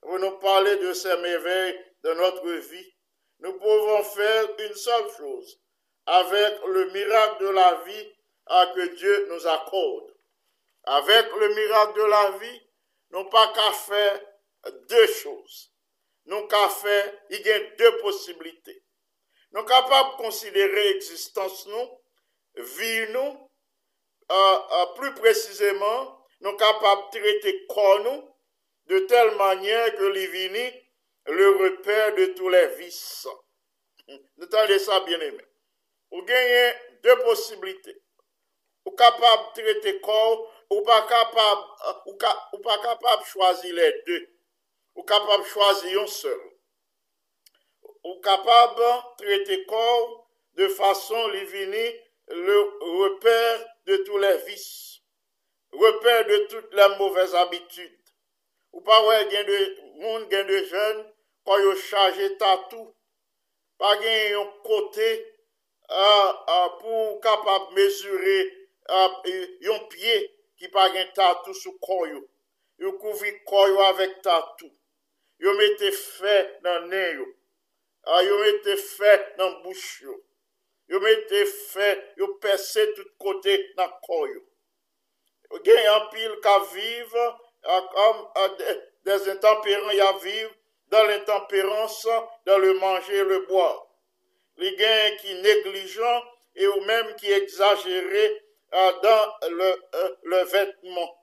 pour 0.00 0.18
nous 0.18 0.38
parler 0.38 0.76
de 0.78 0.92
ces 0.92 1.16
merveilles 1.18 1.78
de 2.02 2.12
notre 2.14 2.50
vie. 2.50 2.94
Nous 3.38 3.52
pouvons 3.52 4.02
faire 4.02 4.48
une 4.58 4.74
seule 4.74 5.10
chose 5.16 5.60
avec 6.06 6.60
le 6.66 6.90
miracle 6.92 7.44
de 7.44 7.50
la 7.50 7.74
vie 7.84 8.12
à 8.46 8.66
que 8.74 8.94
Dieu 8.94 9.26
nous 9.28 9.46
accorde. 9.46 10.14
Avec 10.84 11.26
le 11.40 11.54
miracle 11.54 11.98
de 12.00 12.04
la 12.06 12.30
vie, 12.38 12.62
nous 13.10 13.24
pas 13.24 13.52
qu'à 13.52 13.72
faire 13.72 14.20
deux 14.88 15.06
choses. 15.08 15.72
Nous 16.26 16.46
qu'à 16.46 16.68
faire, 16.68 17.12
il 17.30 17.40
y 17.40 17.52
a 17.52 17.60
deux 17.76 17.98
possibilités. 17.98 18.82
Nous 19.52 19.64
capables 19.64 20.12
de 20.12 20.22
considérer 20.22 20.92
l'existence, 20.92 21.66
nous, 21.66 22.00
vie 22.56 23.06
nous, 23.10 23.50
euh, 24.30 24.58
euh, 24.72 24.86
plus 24.96 25.14
précisément, 25.14 26.26
nous 26.40 26.56
capables 26.56 27.02
de 27.12 27.18
traiter 27.18 27.66
corps 27.66 28.00
nous 28.00 28.34
de 28.86 28.98
telle 29.00 29.34
manière 29.36 29.94
que 29.94 30.04
l'ivini 30.04 30.72
le 31.26 31.50
repère 31.56 32.14
de 32.14 32.26
tous 32.26 32.48
les 32.48 32.68
vices. 32.76 33.26
Vous 34.08 34.44
entendez 34.44 34.78
ça, 34.78 35.00
bien 35.00 35.20
aimé. 35.20 35.44
Ou 36.14 36.22
genyen 36.26 36.76
de 37.02 37.16
posibilite. 37.24 37.96
Ou 38.86 38.94
kapab 38.98 39.52
trete 39.56 39.96
kor, 40.04 40.44
ou 40.70 40.82
pa 40.86 41.00
kapab, 41.10 41.64
ou 42.06 42.16
ka, 42.20 42.32
ou 42.54 42.62
pa 42.62 42.78
kapab 42.84 43.24
chwazi 43.26 43.72
le 43.74 43.90
de. 44.06 44.20
Ou 44.94 45.04
kapab 45.04 45.44
chwazi 45.50 45.94
yon 45.96 46.06
sel. 46.10 46.38
Ou 48.06 48.20
kapab 48.22 48.78
trete 49.18 49.64
kor 49.70 50.26
de 50.56 50.68
fason 50.78 51.32
li 51.34 51.44
vini 51.50 51.86
le 52.26 52.58
repèr 53.02 53.66
de 53.86 53.96
tou 54.06 54.18
le 54.18 54.32
vis. 54.46 55.02
Repèr 55.72 56.24
de 56.26 56.36
tout 56.46 56.68
la 56.72 56.88
mouvez 56.96 57.34
abitud. 57.34 57.92
Ou 58.72 58.82
pa 58.84 58.96
wè 59.06 59.22
gen 59.30 59.46
de 59.48 59.58
moun, 60.00 60.26
gen 60.30 60.46
de 60.48 60.58
jen, 60.70 61.02
kon 61.46 61.62
yo 61.62 61.74
chaje 61.80 62.28
tatou. 62.40 62.90
Pa 63.80 63.94
gen 64.00 64.32
yon 64.32 64.50
kote, 64.66 65.08
pou 66.80 67.18
kapab 67.24 67.70
mesure 67.76 68.38
e, 68.86 69.36
yon 69.66 69.86
pie 69.92 70.16
ki 70.58 70.70
pa 70.74 70.88
gen 70.94 71.12
tatou 71.16 71.54
sou 71.54 71.76
koyo. 71.82 72.22
Yo 72.80 72.96
kouvri 73.00 73.32
koyo 73.48 73.80
avèk 73.86 74.20
tatou. 74.24 74.70
Yo 75.38 75.52
mette 75.56 75.92
fè 75.92 76.36
nan 76.64 76.88
nen 76.90 77.20
yo. 77.20 77.26
Yo 78.26 78.38
mette 78.42 78.76
fè 78.80 79.16
nan 79.38 79.60
bouch 79.62 80.02
yo. 80.02 80.16
Yo 80.88 81.00
mette 81.02 81.42
fè, 81.50 81.88
yo 82.16 82.34
perse 82.42 82.84
tout 82.94 83.16
kote 83.18 83.56
nan 83.78 83.90
koyo. 84.06 84.42
Gen 85.66 85.82
yon 85.86 86.06
pil 86.12 86.36
ka 86.42 86.58
vive, 86.72 87.24
kom 87.94 88.22
des 89.06 89.28
intemperans 89.30 89.94
ya 89.94 90.12
vive, 90.22 90.52
dan 90.90 91.06
l'intemperans, 91.08 92.06
dan 92.46 92.60
le 92.62 92.74
manje, 92.74 93.22
le 93.22 93.40
boar. 93.46 93.85
Les 94.58 94.76
gens 94.76 95.16
qui 95.20 95.34
négligent 95.34 96.22
et 96.54 96.66
ou 96.66 96.80
même 96.82 97.14
qui 97.16 97.30
exagérés 97.30 98.42
euh, 98.72 98.92
dans 99.02 99.48
le, 99.48 99.82
euh, 99.94 100.16
le 100.22 100.44
vêtement. 100.44 101.22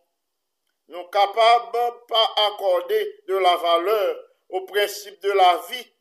Nous 0.88 1.04
capables 1.06 1.94
pas 2.08 2.34
accorder 2.48 3.22
de 3.28 3.36
la 3.36 3.56
valeur 3.56 4.18
au 4.50 4.62
principe 4.62 5.20
de 5.22 5.32
la 5.32 5.58
vie 5.70 5.94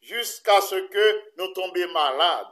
jusqu'à 0.00 0.60
ce 0.60 0.74
que 0.74 1.22
nous 1.36 1.48
tombions 1.48 1.92
malades. 1.92 2.46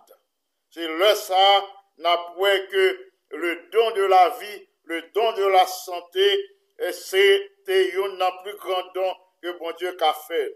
C'est 0.70 0.86
là 0.98 1.14
ça 1.14 1.66
n'a 1.98 2.16
point 2.36 2.58
que 2.66 3.10
le 3.30 3.68
don 3.70 3.90
de 3.92 4.02
la 4.02 4.28
vie, 4.30 4.68
le 4.84 5.02
don 5.14 5.32
de 5.32 5.46
la 5.46 5.66
santé, 5.66 6.44
et 6.78 6.92
c'est 6.92 7.50
un 7.68 8.30
plus 8.42 8.56
grand 8.56 8.82
don 8.94 9.14
que 9.42 9.50
bon 9.58 9.72
Dieu 9.72 9.92
qu'a 9.92 10.14
fait. 10.14 10.54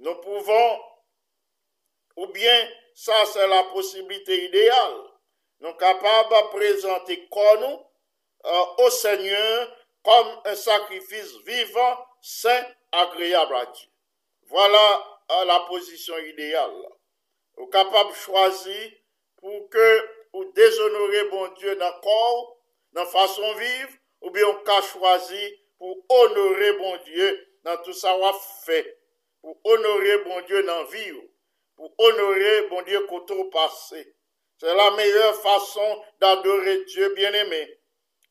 Nous 0.00 0.14
pouvons, 0.16 0.80
ou 2.16 2.28
bien 2.34 2.68
sa 2.94 3.24
se 3.26 3.46
la 3.48 3.62
posibilite 3.72 4.36
ideal, 4.48 4.96
nou 5.62 5.76
kapab 5.80 6.32
prezante 6.52 7.16
kon 7.32 7.60
nou 7.62 7.78
euh, 8.44 8.82
ou 8.82 8.90
seigneur 8.90 9.70
kom 10.02 10.32
un 10.50 10.58
sakrifis 10.58 11.36
vivan, 11.46 11.96
sen, 12.22 12.66
agreyab 12.92 13.52
a 13.54 13.64
di. 13.70 13.86
Vwala 14.50 14.82
euh, 14.92 15.44
la 15.48 15.60
posisyon 15.68 16.26
ideal. 16.32 16.74
Ou 17.58 17.68
kapab 17.72 18.12
chwazi 18.16 18.78
pou 19.40 19.64
ke 19.72 19.88
ou 20.32 20.48
dezonore 20.56 21.26
bon 21.30 21.50
Diyo 21.58 21.76
nan 21.80 21.94
kor, 22.04 22.56
nan 22.96 23.08
fason 23.12 23.56
viv, 23.60 23.98
ou 24.22 24.32
bi 24.34 24.44
ou 24.46 24.60
ka 24.66 24.80
chwazi 24.86 25.42
pou 25.80 25.98
onore 26.22 26.72
bon 26.80 26.98
Diyo 27.06 27.30
nan 27.66 27.80
tout 27.84 27.96
sa 27.96 28.14
waf 28.18 28.40
fe, 28.66 28.82
pou 29.42 29.56
onore 29.74 30.18
bon 30.26 30.42
Diyo 30.48 30.64
nan 30.66 30.86
viv. 30.92 31.20
Pour 31.76 31.92
honorer 31.98 32.68
bon 32.68 32.82
Dieu 32.82 33.06
au 33.10 33.44
passé. 33.50 34.14
C'est 34.58 34.74
la 34.74 34.90
meilleure 34.92 35.34
façon 35.36 36.04
d'adorer 36.20 36.84
Dieu 36.84 37.08
bien-aimé 37.14 37.80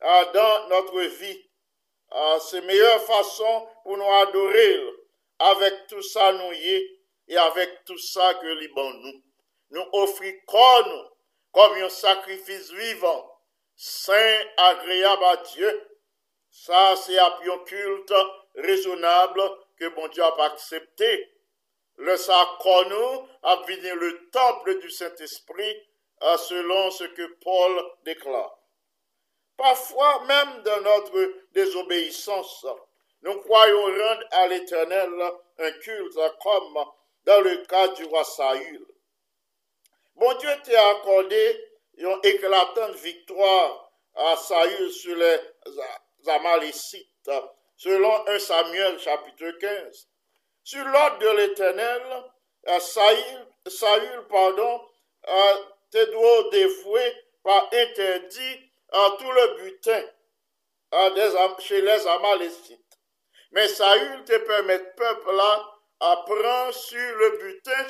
euh, 0.02 0.32
dans 0.32 0.68
notre 0.68 1.00
vie. 1.00 1.50
Euh, 2.12 2.38
C'est 2.38 2.60
la 2.60 2.66
meilleure 2.66 3.02
façon 3.02 3.68
pour 3.82 3.96
nous 3.96 4.10
adorer 4.10 4.80
avec 5.38 5.86
tout 5.88 6.02
ça 6.02 6.32
nous 6.32 6.52
y 6.52 7.00
et 7.28 7.36
avec 7.36 7.84
tout 7.84 7.98
ça 7.98 8.34
que 8.34 8.46
Liban 8.46 8.92
nous. 8.94 9.22
Nous 9.70 9.88
offrons 9.92 10.32
comme 11.52 11.72
un 11.74 11.88
sacrifice 11.88 12.70
vivant, 12.72 13.30
saint, 13.76 14.40
agréable 14.56 15.24
à 15.24 15.36
Dieu. 15.36 15.88
Ça, 16.50 16.94
c'est 16.96 17.18
un 17.18 17.58
culte 17.66 18.12
raisonnable 18.54 19.42
que 19.78 19.88
bon 19.88 20.08
Dieu 20.08 20.22
a 20.22 20.44
accepté. 20.44 21.31
Le 22.02 22.16
nous 22.88 23.28
a 23.44 23.56
venu 23.62 23.94
le 23.94 24.28
temple 24.30 24.80
du 24.80 24.90
Saint-Esprit 24.90 25.76
euh, 26.22 26.36
selon 26.36 26.90
ce 26.90 27.04
que 27.04 27.22
Paul 27.40 27.80
déclare. 28.04 28.58
Parfois, 29.56 30.24
même 30.24 30.62
dans 30.64 30.80
notre 30.80 31.32
désobéissance, 31.52 32.66
nous 33.22 33.38
croyons 33.42 33.84
rendre 33.84 34.24
à 34.32 34.48
l'Éternel 34.48 35.10
un 35.58 35.70
culte 35.78 36.18
comme 36.42 36.84
dans 37.24 37.40
le 37.40 37.58
cas 37.66 37.86
du 37.88 38.04
roi 38.06 38.24
Saül. 38.24 38.84
Bon 40.16 40.34
Dieu 40.38 40.50
t'a 40.64 40.88
accordé 40.88 41.64
une 41.98 42.18
éclatante 42.24 42.96
victoire 42.96 43.92
à 44.16 44.34
Saül 44.34 44.90
sur 44.90 45.14
les 45.14 45.38
Amalécites, 46.26 47.30
selon 47.76 48.26
1 48.26 48.38
Samuel 48.40 48.98
chapitre 48.98 49.52
15. 49.60 50.08
Sur 50.64 50.84
l'ordre 50.84 51.18
de 51.18 51.28
l'Éternel, 51.38 52.02
euh, 52.68 52.78
Saül, 52.78 53.46
Saül 53.66 54.26
pardon, 54.28 54.80
euh, 55.28 55.56
te 55.90 56.10
doit 56.10 56.50
dévouer 56.50 57.12
par 57.42 57.68
interdit 57.72 58.70
à 58.92 59.16
tout 59.18 59.32
le 59.32 59.62
butin 59.62 60.02
chez 61.58 61.80
les 61.80 62.06
Amalécites. 62.06 62.78
Mais 63.50 63.66
Saül 63.66 64.24
te 64.24 64.38
permet 64.38 64.78
peuple 64.96 65.32
là 65.32 65.68
à 66.00 66.16
prendre 66.26 66.72
sur 66.72 67.16
le 67.16 67.38
butin, 67.38 67.86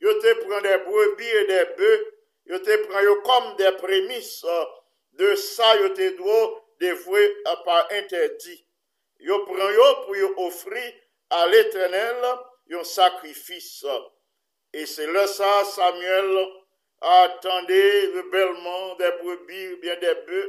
yo 0.00 0.12
te 0.20 0.34
prend 0.44 0.60
des 0.60 0.78
brebis 0.78 1.28
et 1.28 1.46
des 1.46 1.64
bœufs, 1.76 2.06
yo 2.46 2.58
te 2.58 2.76
prend 2.88 3.00
yo 3.00 3.22
comme 3.22 3.56
des 3.56 3.72
prémices 3.72 4.44
euh, 4.44 4.64
de 5.12 5.34
ça 5.36 5.76
yo 5.76 5.88
te 5.90 6.16
doit 6.16 6.64
dévoué 6.80 7.36
par 7.64 7.88
interdit. 7.92 8.66
Yo 9.20 9.44
prend 9.44 9.70
yo 9.70 9.94
pour 10.04 10.16
yo 10.16 10.34
offrir 10.38 10.92
a 11.30 11.46
l'Eternel 11.46 12.22
yon 12.70 12.84
sakrifis. 12.84 13.82
E 14.72 14.86
se 14.86 15.06
le 15.06 15.26
sa 15.30 15.64
Samuel 15.64 16.30
atande 17.00 17.82
rebelman 18.14 18.96
de 19.00 19.10
brebi 19.22 19.62
ou 19.72 19.80
bien 19.80 19.98
de 20.02 20.14
be. 20.26 20.42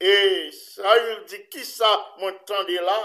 E 0.00 0.16
sa 0.56 0.96
yon 1.00 1.24
di 1.30 1.42
ki 1.52 1.64
sa 1.64 1.90
moun 2.20 2.36
tande 2.48 2.78
la. 2.88 3.00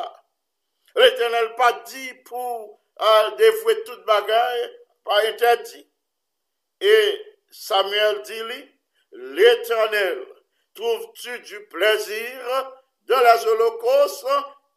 L'Eternel 0.96 1.54
pa 1.60 1.72
di 1.88 2.12
pou 2.28 2.80
euh, 3.00 3.30
devwe 3.40 3.78
tout 3.86 4.04
bagay 4.08 4.68
pa 5.08 5.22
interdi. 5.30 5.86
E 6.82 6.98
Samuel 7.52 8.22
di 8.28 8.44
li, 8.50 8.62
l'Eternel 9.12 10.26
trouve-tu 10.74 11.40
du 11.40 11.66
plezir 11.68 12.72
de 13.08 13.16
la 13.16 13.38
zolokos 13.38 14.24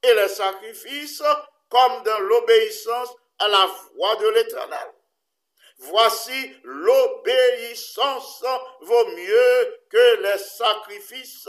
e 0.02 0.14
le 0.14 0.28
sakrifis 0.28 1.20
comme 1.74 2.04
dans 2.04 2.20
l'obéissance 2.20 3.12
à 3.40 3.48
la 3.48 3.68
voix 3.94 4.14
de 4.16 4.28
l'éternel? 4.28 4.92
Voici 5.78 6.52
l'obéissance 6.62 8.44
vaut 8.80 9.06
mieux 9.06 9.78
que 9.90 10.22
les 10.22 10.38
sacrifices 10.38 11.48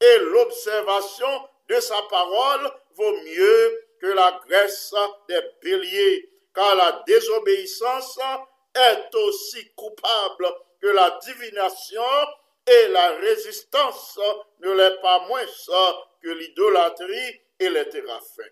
et 0.00 0.18
l'observation 0.18 1.48
de 1.68 1.78
sa 1.78 2.02
parole 2.10 2.72
vaut 2.96 3.16
mieux 3.22 3.86
que 4.00 4.08
la 4.08 4.40
graisse 4.48 4.92
des 5.28 5.40
béliers, 5.62 6.28
car 6.52 6.74
la 6.74 7.04
désobéissance 7.06 8.18
est 8.74 9.14
aussi 9.14 9.72
coupable 9.76 10.48
que 10.80 10.88
la 10.88 11.20
divination 11.24 12.02
et 12.66 12.88
la 12.88 13.10
résistance 13.10 14.18
ne 14.58 14.72
l'est 14.72 15.00
pas 15.00 15.20
moins 15.28 15.46
que 16.20 16.30
l'idolâtrie 16.30 17.40
et 17.60 17.70
les 17.70 17.88
téraphins. 17.88 18.42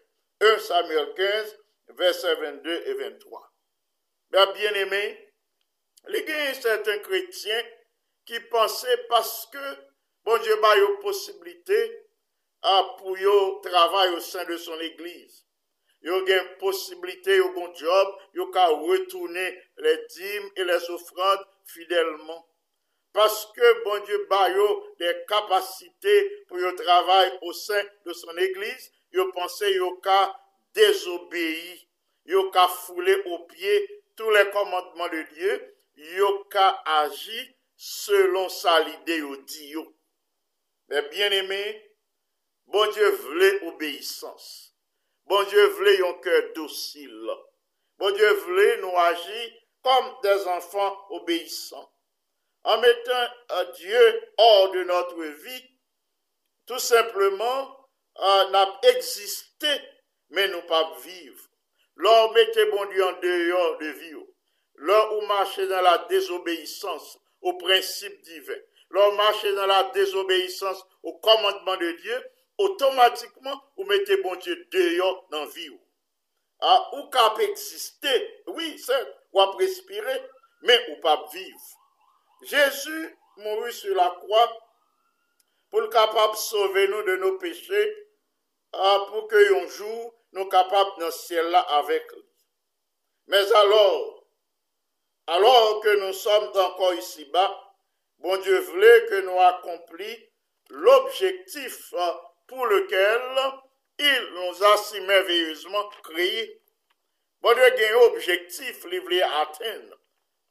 1 0.40 0.58
Samuel 0.58 1.14
15, 1.14 1.58
versets 1.88 2.34
22 2.34 2.82
et 2.86 2.94
23. 2.94 3.52
Mais 4.32 4.52
bien 4.54 4.74
aimé, 4.74 5.32
les 6.08 6.24
gars, 6.24 6.54
certains 6.54 6.98
chrétiens 6.98 7.64
qui 8.24 8.40
pensaient 8.40 9.04
parce 9.08 9.46
que 9.52 9.76
bon 10.24 10.38
Dieu 10.38 10.64
a 10.64 10.76
une 10.76 10.98
possibilité 11.00 12.06
à 12.62 12.96
pour 12.98 13.18
yo 13.18 13.60
travail 13.62 14.14
au 14.14 14.20
sein 14.20 14.44
de 14.44 14.56
son 14.56 14.78
église. 14.80 15.46
Yo 16.02 16.24
une 16.24 16.56
possibilité, 16.58 17.36
yo 17.36 17.52
bon 17.52 17.74
job, 17.74 18.08
yo 18.34 18.46
ka 18.50 18.66
retourner 18.68 19.62
les 19.76 20.06
dîmes 20.14 20.50
et 20.56 20.64
les 20.64 20.90
offrandes 20.90 21.44
fidèlement. 21.66 22.46
Parce 23.12 23.46
que 23.54 23.84
bon 23.84 24.02
Dieu 24.04 24.26
a 24.30 24.50
yo 24.50 24.94
des 24.98 25.16
capacités 25.28 26.44
pour 26.48 26.58
yo 26.58 26.72
travail 26.72 27.38
au 27.42 27.52
sein 27.52 27.82
de 28.06 28.12
son 28.12 28.36
église, 28.38 28.92
yo 29.12 29.30
pensait 29.32 29.74
yo 29.74 29.96
ka 30.00 30.34
désobéir, 30.74 31.78
yo 32.24 32.50
ka 32.50 32.68
fouler 32.68 33.22
aux 33.26 33.46
pieds 33.46 34.04
tous 34.16 34.30
les 34.30 34.50
commandements 34.50 35.08
de 35.08 35.22
Dieu, 35.34 35.76
yo 35.96 36.44
ka 36.44 36.82
agi 36.84 37.56
selon 37.76 38.48
sa 38.48 38.80
l'idée 38.80 39.22
yo. 39.70 39.94
Mais 40.88 41.02
bien 41.08 41.30
aimé, 41.30 41.92
bon 42.66 42.90
Dieu 42.90 43.08
voulait 43.10 43.62
obéissance. 43.66 44.74
Bon 45.26 45.42
Dieu 45.44 45.66
voulait 45.68 46.04
un 46.04 46.14
cœur 46.14 46.52
docile. 46.54 47.30
Bon 47.98 48.10
Dieu 48.10 48.30
voulait 48.32 48.78
nous 48.78 48.96
agir 48.96 49.52
comme 49.82 50.16
des 50.22 50.46
enfants 50.48 51.06
obéissants. 51.10 51.92
En 52.64 52.78
mettant 52.80 53.28
Dieu 53.76 54.30
hors 54.36 54.72
de 54.72 54.82
notre 54.84 55.22
vie, 55.22 55.78
tout 56.66 56.78
simplement, 56.78 57.79
euh, 58.20 58.50
n'a 58.50 58.80
existé, 58.82 59.68
mais 60.30 60.48
nous 60.48 60.62
pas 60.62 60.94
vivre. 61.02 61.44
L'homme 61.96 62.32
mettez 62.34 62.66
bon 62.66 62.84
Dieu 62.86 63.04
en 63.04 63.12
dehors 63.20 63.78
de 63.78 63.86
vie. 63.86 64.14
L'homme 64.74 65.18
ou 65.18 65.26
marchez 65.26 65.66
dans 65.66 65.82
la 65.82 65.98
désobéissance 66.08 67.18
au 67.42 67.54
principe 67.54 68.20
divin. 68.22 68.56
L'homme 68.90 69.16
marchez 69.16 69.54
dans 69.54 69.66
la 69.66 69.84
désobéissance 69.94 70.84
au 71.02 71.18
commandement 71.18 71.76
de 71.76 71.92
Dieu, 71.92 72.24
automatiquement, 72.58 73.62
vous 73.76 73.84
mettez 73.84 74.16
bon 74.18 74.34
Dieu 74.36 74.66
dehors 74.72 75.26
dans 75.30 75.40
la 75.40 75.46
vie. 75.46 75.70
Ah, 76.60 76.90
ou 76.94 77.08
cap 77.08 77.38
exister, 77.38 78.42
oui, 78.48 78.78
c'est, 78.78 79.14
ou 79.32 79.40
à 79.40 79.56
respirer, 79.56 80.22
mais 80.62 80.78
ou 80.90 81.00
pas 81.00 81.26
vivre. 81.32 81.60
Jésus 82.42 83.16
mourut 83.36 83.72
sur 83.72 83.94
la 83.94 84.10
croix 84.10 84.60
capable 85.90 86.32
de 86.32 86.38
sauver 86.38 86.88
nous 86.88 87.02
de 87.02 87.16
nos 87.16 87.38
péchés, 87.38 87.99
pour 88.72 89.28
que 89.28 89.64
un 89.64 89.66
jour 89.68 90.14
nous 90.32 90.48
capables 90.48 90.90
dans 90.98 91.10
ce 91.10 91.26
ciel-là 91.26 91.60
avec 91.60 92.10
lui. 92.12 92.22
Mais 93.26 93.52
alors, 93.52 94.26
alors 95.26 95.80
que 95.80 95.96
nous 96.00 96.12
sommes 96.12 96.50
encore 96.54 96.94
ici-bas, 96.94 97.74
bon 98.18 98.36
Dieu 98.38 98.58
voulait 98.58 99.06
que 99.06 99.20
nous 99.22 99.40
accomplissions 99.40 100.30
l'objectif 100.70 101.92
euh, 101.94 102.12
pour 102.46 102.66
lequel 102.66 103.20
il 103.98 104.28
nous 104.34 104.64
a 104.64 104.76
si 104.76 105.00
merveilleusement 105.00 105.88
créés. 106.02 106.62
Bon 107.40 107.52
Dieu 107.52 107.62
a 107.62 107.92
un 107.92 108.06
objectif, 108.06 108.84
il 108.90 109.00
voulait 109.00 109.22
atteindre, 109.22 109.96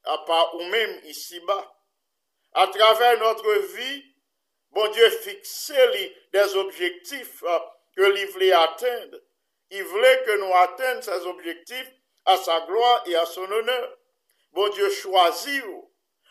à 0.03 0.17
part 0.19 0.55
ou 0.55 0.63
même 0.63 0.99
ici-bas. 1.05 1.75
À 2.53 2.67
travers 2.67 3.19
notre 3.19 3.53
vie, 3.75 4.03
bon 4.71 4.87
Dieu 4.91 5.09
fixait 5.09 6.15
des 6.33 6.55
objectifs 6.55 7.43
euh, 7.43 7.59
que 7.95 8.17
il 8.17 8.27
voulait 8.27 8.51
atteindre. 8.53 9.17
Il 9.71 9.83
voulait 9.83 10.23
que 10.25 10.37
nous 10.37 10.55
atteignions 10.55 11.01
ces 11.01 11.25
objectifs 11.27 11.91
à 12.25 12.37
sa 12.37 12.61
gloire 12.61 13.03
et 13.05 13.15
à 13.15 13.25
son 13.25 13.49
honneur. 13.51 13.97
Bon 14.51 14.67
Dieu 14.69 14.89
choisit 14.89 15.63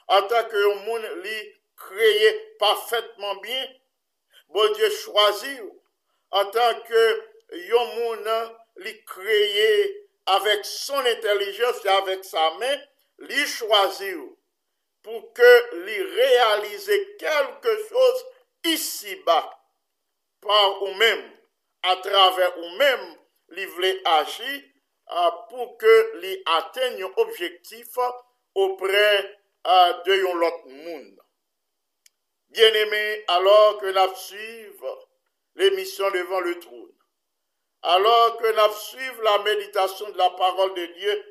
en 0.08 0.22
tant 0.22 0.44
que 0.44 0.72
un 0.72 0.84
monde 0.84 1.06
créé 1.76 2.54
parfaitement 2.58 3.36
bien. 3.36 3.68
Bon 4.48 4.72
Dieu 4.72 4.90
choisit 4.90 5.60
en 6.30 6.44
tant 6.46 6.80
que 6.80 7.22
un 7.52 7.84
monde 7.96 8.56
créé 9.06 10.08
avec 10.26 10.64
son 10.64 10.98
intelligence 10.98 11.84
et 11.84 11.88
avec 11.88 12.24
sa 12.24 12.50
main, 12.58 12.76
li 13.18 13.46
choisit 13.46 14.14
ou, 14.14 14.38
pour 15.02 15.32
que 15.32 15.84
li 15.86 16.02
réalise 16.02 16.90
quelque 17.18 17.88
chose 17.88 18.24
ici-bas 18.64 19.58
par 20.40 20.82
ou 20.82 20.94
même, 20.94 21.37
à 21.82 21.96
travers 21.96 22.58
ou 22.58 22.70
même, 22.76 23.16
li 23.50 23.64
voulait 23.66 24.00
agir 24.04 24.62
euh, 25.10 25.30
pour 25.48 25.76
que 25.78 26.18
li 26.18 26.42
atteigne 26.46 27.04
un 27.04 27.12
objectif 27.16 27.88
auprès 28.54 29.38
euh, 29.66 29.92
de 30.04 30.14
yon 30.16 30.34
lot 30.34 30.64
monde. 30.66 31.18
Bien-aimé, 32.50 33.24
alors 33.28 33.78
que 33.78 33.86
nous 33.86 34.14
suivons 34.16 34.98
l'émission 35.54 36.10
devant 36.10 36.40
le 36.40 36.58
trône, 36.58 36.92
alors 37.82 38.36
que 38.38 38.52
nous 38.52 38.74
suivons 38.74 39.22
la 39.22 39.38
méditation 39.38 40.10
de 40.10 40.18
la 40.18 40.30
parole 40.30 40.74
de 40.74 40.86
Dieu, 40.86 41.24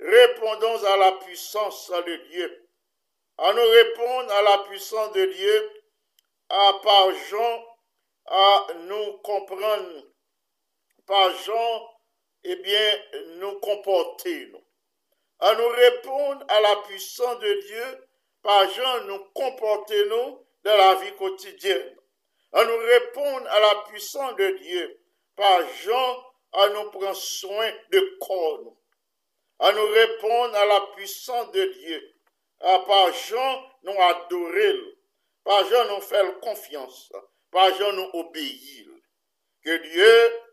répondons 0.00 0.84
à 0.84 0.96
la 0.96 1.12
puissance 1.12 1.90
de 1.90 2.16
Dieu. 2.30 2.62
À 3.38 3.52
nous 3.52 3.70
répondre 3.70 4.32
à 4.32 4.42
la 4.42 4.58
puissance 4.58 5.12
de 5.12 5.24
Dieu, 5.26 5.70
à 6.48 6.72
par 6.82 7.12
Jean, 7.12 7.64
à 8.26 8.66
nous 8.86 9.18
comprendre, 9.18 10.02
par 11.06 11.30
Jean, 11.44 11.90
eh 12.44 12.56
bien, 12.56 13.02
nous 13.38 13.60
comporter, 13.60 14.46
nous. 14.46 14.64
À 15.38 15.54
nous 15.54 15.68
répondre 15.68 16.44
à 16.48 16.60
la 16.60 16.76
puissance 16.76 17.38
de 17.38 17.52
Dieu, 17.66 18.08
par 18.42 18.68
Jean, 18.70 19.04
nous 19.04 19.24
comporter, 19.34 20.06
nous, 20.06 20.46
dans 20.64 20.76
la 20.76 20.94
vie 20.96 21.14
quotidienne. 21.16 21.96
À 22.52 22.64
nous 22.64 22.78
répondre 22.78 23.46
à 23.48 23.60
la 23.60 23.74
puissance 23.88 24.34
de 24.36 24.50
Dieu, 24.58 25.00
par 25.36 25.60
Jean, 25.82 26.24
à 26.52 26.68
nous 26.70 26.90
prendre 26.90 27.14
soin 27.14 27.70
de 27.90 28.18
corps, 28.20 28.60
nous. 28.64 28.78
À 29.58 29.72
nous 29.72 29.86
répondre 29.86 30.54
à 30.56 30.66
la 30.66 30.80
puissance 30.96 31.50
de 31.52 31.64
Dieu, 31.64 32.14
à 32.60 32.78
par 32.80 33.12
Jean, 33.12 33.64
nous 33.82 34.00
adorer, 34.00 34.74
par 35.44 35.64
Jean, 35.68 35.94
nous 35.94 36.00
faire 36.00 36.40
confiance, 36.40 37.12
par 37.50 37.70
nous 37.92 38.10
obéir. 38.14 38.86
Que 39.62 39.76
Dieu 39.76 40.46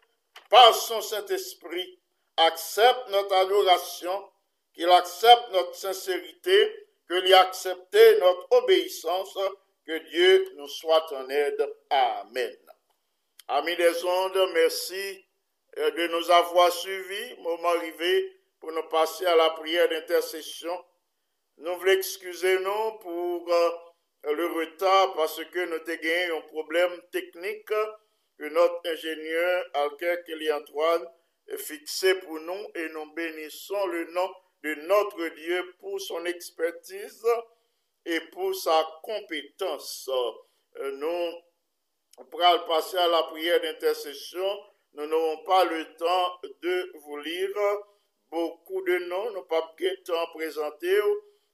par 0.54 0.76
son 0.76 1.02
Saint-Esprit, 1.02 2.00
accepte 2.38 3.10
notre 3.10 3.34
adoration, 3.34 4.30
qu'il 4.76 4.88
accepte 4.92 5.50
notre 5.52 5.76
sincérité, 5.76 6.88
qu'il 7.08 7.34
accepte 7.34 7.98
notre 8.20 8.48
obéissance, 8.52 9.36
que 9.84 9.98
Dieu 10.12 10.54
nous 10.58 10.68
soit 10.68 11.12
en 11.12 11.28
aide. 11.28 11.68
Amen. 11.90 12.56
Amis 13.48 13.76
des 13.76 14.06
ondes, 14.06 14.50
merci 14.54 15.26
euh, 15.80 15.90
de 15.90 16.08
nous 16.10 16.30
avoir 16.30 16.72
suivis. 16.72 17.36
Moment 17.40 17.70
arrivé 17.70 18.40
pour 18.60 18.72
nous 18.74 18.88
passer 18.90 19.26
à 19.26 19.36
la 19.36 19.50
prière 19.50 19.90
d'intercession. 19.90 20.86
Nous 21.58 21.76
voulons 21.80 21.94
excuser 21.94 22.60
nous 22.60 22.92
pour 23.00 23.52
euh, 23.52 23.72
le 24.32 24.48
retard 24.48 25.14
parce 25.16 25.44
que 25.44 25.66
nous 25.66 25.74
avons 25.76 25.86
gagné 25.86 26.26
un 26.32 26.42
problème 26.42 27.02
technique 27.12 27.74
que 28.38 28.46
notre 28.46 28.80
ingénieur 28.90 29.66
Alker 29.74 30.24
Kelly 30.26 30.52
Antoine 30.52 31.06
fixé 31.58 32.16
pour 32.16 32.40
nous 32.40 32.68
et 32.76 32.90
nous 32.90 33.12
bénissons 33.14 33.86
le 33.88 34.06
nom 34.12 34.34
de 34.64 34.76
notre 34.88 35.28
Dieu 35.36 35.76
pour 35.80 36.00
son 36.00 36.24
expertise 36.26 37.26
et 38.06 38.20
pour 38.32 38.56
sa 38.56 38.88
compétence. 39.04 40.10
Euh, 40.78 40.92
Nous 40.92 42.26
pourrons 42.26 42.68
passer 42.68 42.98
à 42.98 43.08
la 43.08 43.24
prière 43.24 43.62
d'intercession. 43.62 44.58
Nous 44.94 45.06
n'aurons 45.06 45.44
pas 45.44 45.66
le 45.66 45.96
temps 45.96 46.40
de 46.62 46.92
vous 46.96 47.18
lire 47.18 47.50
beaucoup 48.32 48.82
de 48.84 49.00
noms. 49.00 49.26
Nous 49.28 49.34
n'avons 49.34 49.48
pas 49.48 49.76
le 49.80 50.04
temps 50.04 50.26
de 50.26 50.34
présenter 50.34 51.00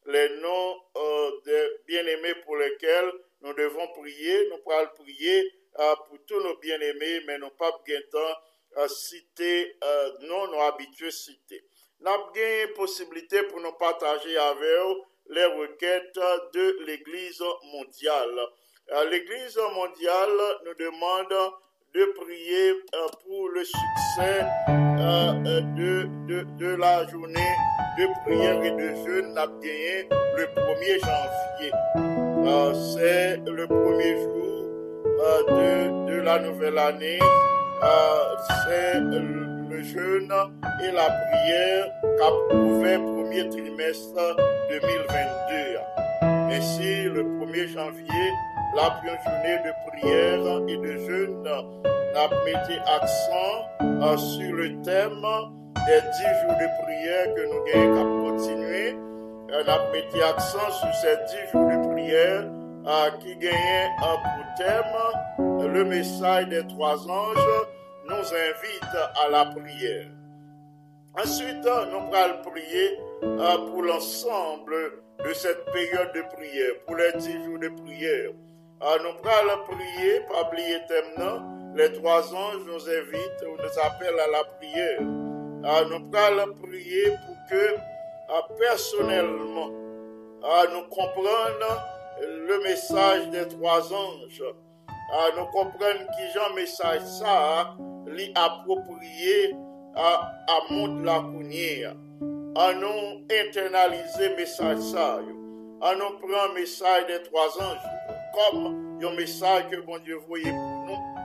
les 0.05 0.29
noms 0.41 0.75
euh, 0.95 1.31
des 1.45 1.67
bien-aimés 1.87 2.35
pour 2.45 2.57
lesquels 2.57 3.11
nous 3.41 3.53
devons 3.53 3.87
prier. 3.89 4.49
Nous 4.49 4.57
pourrons 4.59 4.87
prier 4.97 5.53
euh, 5.79 5.95
pour 6.07 6.17
tous 6.25 6.41
nos 6.41 6.57
bien-aimés, 6.57 7.21
mais 7.27 7.37
nous 7.37 7.49
pas 7.51 7.71
bien 7.85 7.99
temps 8.11 8.35
euh, 8.77 8.87
citer 8.87 9.75
non 10.21 10.47
nous 10.47 10.61
habitués 10.61 11.11
citer. 11.11 11.63
Nous 11.99 12.09
avons 12.11 12.31
une 12.35 12.73
possibilité 12.73 13.43
pour 13.43 13.59
nous 13.59 13.73
partager 13.73 14.37
avec 14.37 14.79
vous 14.81 15.05
les 15.29 15.45
requêtes 15.45 16.19
de 16.53 16.77
l'Église 16.85 17.43
mondiale. 17.71 18.47
L'Église 19.09 19.57
mondiale 19.73 20.59
nous 20.65 20.73
demande 20.73 21.53
de 21.95 22.05
prier 22.13 22.71
euh, 22.71 23.07
pour 23.25 23.49
le 23.49 23.63
succès 23.63 24.45
euh, 24.69 25.33
euh, 25.45 25.61
de, 25.75 26.45
de, 26.59 26.75
la 26.75 27.07
journée 27.07 27.53
de 27.97 28.05
prière 28.23 28.63
et 28.63 28.71
de 28.71 28.89
jeûne 29.03 29.33
n'a 29.33 29.47
gagné 29.47 30.07
le 30.37 30.45
1er 30.45 30.99
janvier. 31.05 31.71
C'est 32.93 33.37
le 33.49 33.65
premier 33.67 34.17
jour 34.21 34.67
de, 36.07 36.21
la 36.21 36.39
nouvelle 36.39 36.77
année. 36.77 37.19
C'est 38.65 38.99
le 38.99 39.81
jeûne 39.81 40.33
et 40.83 40.91
la 40.91 41.09
prière 41.09 41.85
qu'a 42.17 42.55
ouvert 42.55 42.99
premier 43.01 43.49
trimestre 43.49 44.35
2022. 44.69 46.29
Ainsi, 46.51 47.03
le 47.05 47.23
1er 47.23 47.67
janvier, 47.67 48.31
la 48.75 49.01
journée 49.03 49.57
de 49.65 49.89
prière 49.89 50.61
et 50.67 50.77
de 50.77 50.97
jeûne 51.05 51.47
a 51.47 52.29
mis 52.45 52.79
accent 52.85 53.67
euh, 53.81 54.17
sur 54.17 54.53
le 54.53 54.81
thème 54.81 55.25
des 55.87 56.01
10 56.01 56.23
jours 56.41 56.57
de 56.59 56.83
prière 56.83 57.33
que 57.35 57.41
nous 57.51 57.63
gagnons 57.65 57.95
qu'à 57.95 58.31
continuer. 58.31 58.97
On 59.51 59.67
a 59.67 59.91
mis 59.91 60.21
accent 60.21 60.71
sur 60.71 60.93
ces 60.95 61.17
10 61.47 61.51
jours 61.51 61.67
de 61.67 61.93
prière 61.93 62.45
euh, 62.85 63.11
qui 63.19 63.35
gagnent 63.37 63.91
euh, 64.03 64.15
pour 64.23 64.55
thème 64.57 65.73
le 65.73 65.85
message 65.85 66.47
des 66.49 66.65
trois 66.67 67.09
anges 67.09 67.67
nous 68.07 68.15
invite 68.15 68.95
à 69.25 69.29
la 69.29 69.45
prière. 69.45 70.07
Ensuite, 71.17 71.63
nous 71.63 72.15
allons 72.15 72.41
prier 72.43 72.99
pour 73.21 73.83
l'ensemble 73.83 74.73
de 75.25 75.33
cette 75.33 75.65
période 75.65 76.13
de 76.13 76.21
prière, 76.33 76.71
pour 76.85 76.95
les 76.95 77.11
dix 77.17 77.43
jours 77.43 77.59
de 77.59 77.69
prière. 77.69 78.31
Euh, 78.81 78.97
nous 79.03 79.29
allons 79.29 79.63
prier, 79.65 80.21
pas 80.21 80.47
oublier 80.47 80.77
thème, 80.87 81.75
les 81.75 81.91
trois 81.91 82.33
anges 82.33 82.63
nous 82.65 82.87
invitent 82.89 83.43
ou 83.45 83.57
nous 83.57 83.79
appellent 83.83 84.19
à 84.19 84.27
la 84.31 84.43
prière. 84.55 84.99
Ah, 85.65 85.81
nous 85.89 86.09
allons 86.17 86.53
prier 86.53 87.07
pour 87.09 87.35
que 87.49 87.75
ah, 88.29 88.47
personnellement 88.57 89.69
ah, 90.43 90.63
nous 90.73 90.83
comprenions 90.87 91.77
le 92.21 92.63
message 92.63 93.29
des 93.31 93.49
trois 93.49 93.91
anges. 93.93 94.43
Nous 95.37 95.45
comprenons 95.47 96.05
qui 96.15 96.31
Jean 96.33 96.53
message 96.55 97.01
ça 97.01 97.75
lui 98.05 98.31
approprié 98.33 99.55
à, 99.95 100.31
à 100.47 100.73
monde 100.73 101.03
la 101.03 101.19
counière. 101.19 101.95
À 102.55 102.73
nous 102.73 103.25
internaliser 103.29 104.35
message 104.37 104.79
ça. 104.79 105.19
À 105.81 105.95
nous 105.95 106.17
prendre 106.19 106.53
message 106.53 107.07
des 107.07 107.23
trois 107.23 107.49
anges 107.61 107.98
comme 108.33 108.99
un 109.03 109.15
message 109.15 109.69
que 109.69 109.81
bon 109.81 109.97
Dieu 109.99 110.17
voyait 110.27 110.51
pour 110.51 110.85
nous. 110.85 111.19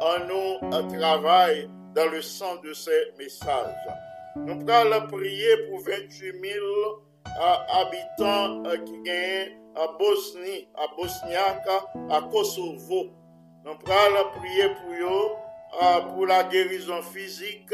À 0.00 0.18
nous 0.28 0.98
travail 0.98 1.68
dans 1.94 2.10
le 2.10 2.20
sens 2.20 2.60
de 2.62 2.72
ces 2.72 3.12
messages. 3.18 3.88
Nous 4.36 4.70
allons 4.70 5.06
prier 5.06 5.56
pour 5.68 5.80
28 5.80 6.10
000 6.20 6.66
euh, 7.26 7.54
habitants 7.70 8.62
euh, 8.66 8.76
qui 8.84 9.02
gagnent 9.02 9.56
à 9.74 9.88
Bosnie, 9.98 10.68
à 10.74 10.86
Bosniaque, 10.94 11.66
à 12.10 12.20
Kosovo. 12.30 13.10
Nous 13.64 13.70
allons 13.70 14.30
prier 14.36 14.68
pour 14.68 14.92
eux, 14.92 15.30
euh, 15.82 16.00
pour 16.12 16.26
la 16.26 16.44
guérison 16.44 17.00
physique, 17.02 17.72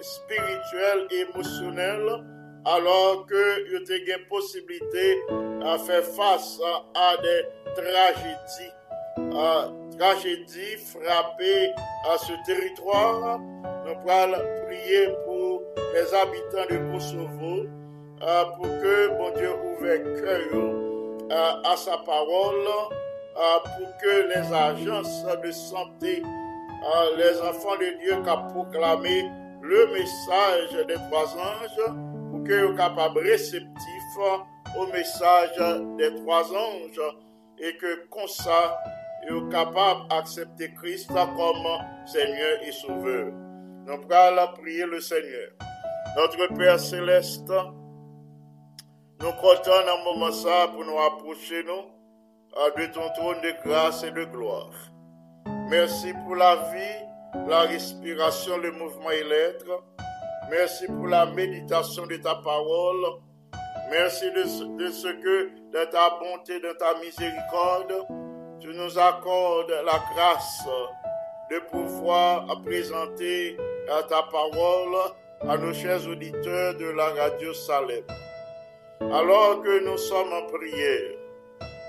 spirituelle 0.00 1.06
et 1.10 1.26
émotionnelle, 1.30 2.24
alors 2.64 3.26
que 3.26 3.66
ils 3.70 3.76
ont 3.76 4.18
une 4.18 4.26
possibilité 4.28 5.22
à 5.64 5.78
faire 5.78 6.04
face 6.04 6.60
à, 6.94 7.12
à 7.12 7.16
des 7.16 7.44
tragédies, 7.74 9.36
à 9.36 9.70
tragédies 9.98 10.76
frappées 10.92 11.72
à 12.12 12.18
ce 12.18 12.32
territoire. 12.46 13.38
Nous 13.40 14.10
allons 14.10 14.38
prier 14.66 15.08
pour 15.26 15.62
les 15.94 16.14
habitants 16.14 16.66
de 16.70 16.92
Kosovo, 16.92 17.66
euh, 18.22 18.44
pour 18.56 18.66
que 18.66 19.08
bon 19.16 19.30
Dieu 19.36 19.50
ouvre 19.52 20.20
cœur 20.20 20.54
euh, 21.30 21.70
à 21.72 21.76
sa 21.76 21.96
parole, 21.98 22.66
euh, 23.36 23.58
pour 23.62 23.96
que 23.98 24.28
les 24.28 24.52
agences 24.52 25.24
de 25.42 25.50
santé, 25.50 26.22
les 27.16 27.40
enfants 27.42 27.76
de 27.76 27.98
Dieu 28.00 28.16
qui 28.22 28.30
ont 28.30 28.48
proclamé 28.48 29.24
le 29.62 29.86
message 29.88 30.86
des 30.86 30.94
trois 30.94 31.36
anges, 31.36 32.09
soient 32.46 32.76
capables 32.76 33.20
réceptifs 33.20 34.18
au 34.78 34.86
message 34.92 35.56
des 35.98 36.14
trois 36.16 36.52
anges 36.52 37.00
et 37.58 37.76
que 37.76 38.06
comme 38.08 38.28
ça, 38.28 38.78
ils 39.24 39.30
soient 39.30 39.48
capables 39.50 40.08
d'accepter 40.08 40.72
Christ 40.74 41.08
comme 41.08 41.66
Seigneur 42.06 42.62
et 42.66 42.72
Sauveur. 42.72 43.32
Nous 43.86 44.14
allons 44.14 44.52
prier 44.60 44.86
le 44.86 45.00
Seigneur. 45.00 45.50
Notre 46.16 46.54
Père 46.54 46.80
céleste, 46.80 47.52
nous 49.20 49.32
dans 49.32 49.72
un 49.72 50.04
moment 50.04 50.32
ça 50.32 50.68
pour 50.72 50.84
nous 50.84 50.98
approcher 50.98 51.62
nous 51.64 52.00
euh, 52.56 52.70
de 52.76 52.92
ton 52.92 53.08
trône 53.14 53.40
de 53.42 53.52
grâce 53.64 54.02
et 54.02 54.10
de 54.10 54.24
gloire. 54.24 54.72
Merci 55.68 56.12
pour 56.24 56.34
la 56.34 56.56
vie, 56.72 57.46
la 57.48 57.60
respiration, 57.60 58.58
le 58.58 58.72
mouvement 58.72 59.10
et 59.10 59.22
l'être. 59.22 59.84
Merci 60.50 60.86
pour 60.88 61.06
la 61.06 61.26
méditation 61.26 62.06
de 62.06 62.16
ta 62.16 62.34
parole. 62.34 63.20
Merci 63.88 64.32
de 64.32 64.42
ce, 64.42 65.08
que, 65.22 65.50
de 65.72 65.84
ta 65.90 66.18
bonté, 66.18 66.58
de 66.58 66.72
ta 66.72 66.94
miséricorde, 66.98 67.94
tu 68.60 68.68
nous 68.68 68.98
accordes 68.98 69.70
la 69.84 70.02
grâce 70.12 70.64
de 71.52 71.58
pouvoir 71.70 72.46
présenter 72.62 73.56
ta 74.08 74.22
parole 74.24 74.96
à 75.48 75.56
nos 75.56 75.72
chers 75.72 76.04
auditeurs 76.08 76.74
de 76.74 76.90
la 76.90 77.10
radio 77.10 77.54
Salem. 77.54 78.02
Alors 79.00 79.62
que 79.62 79.84
nous 79.84 79.98
sommes 79.98 80.32
en 80.32 80.46
prière, 80.46 81.12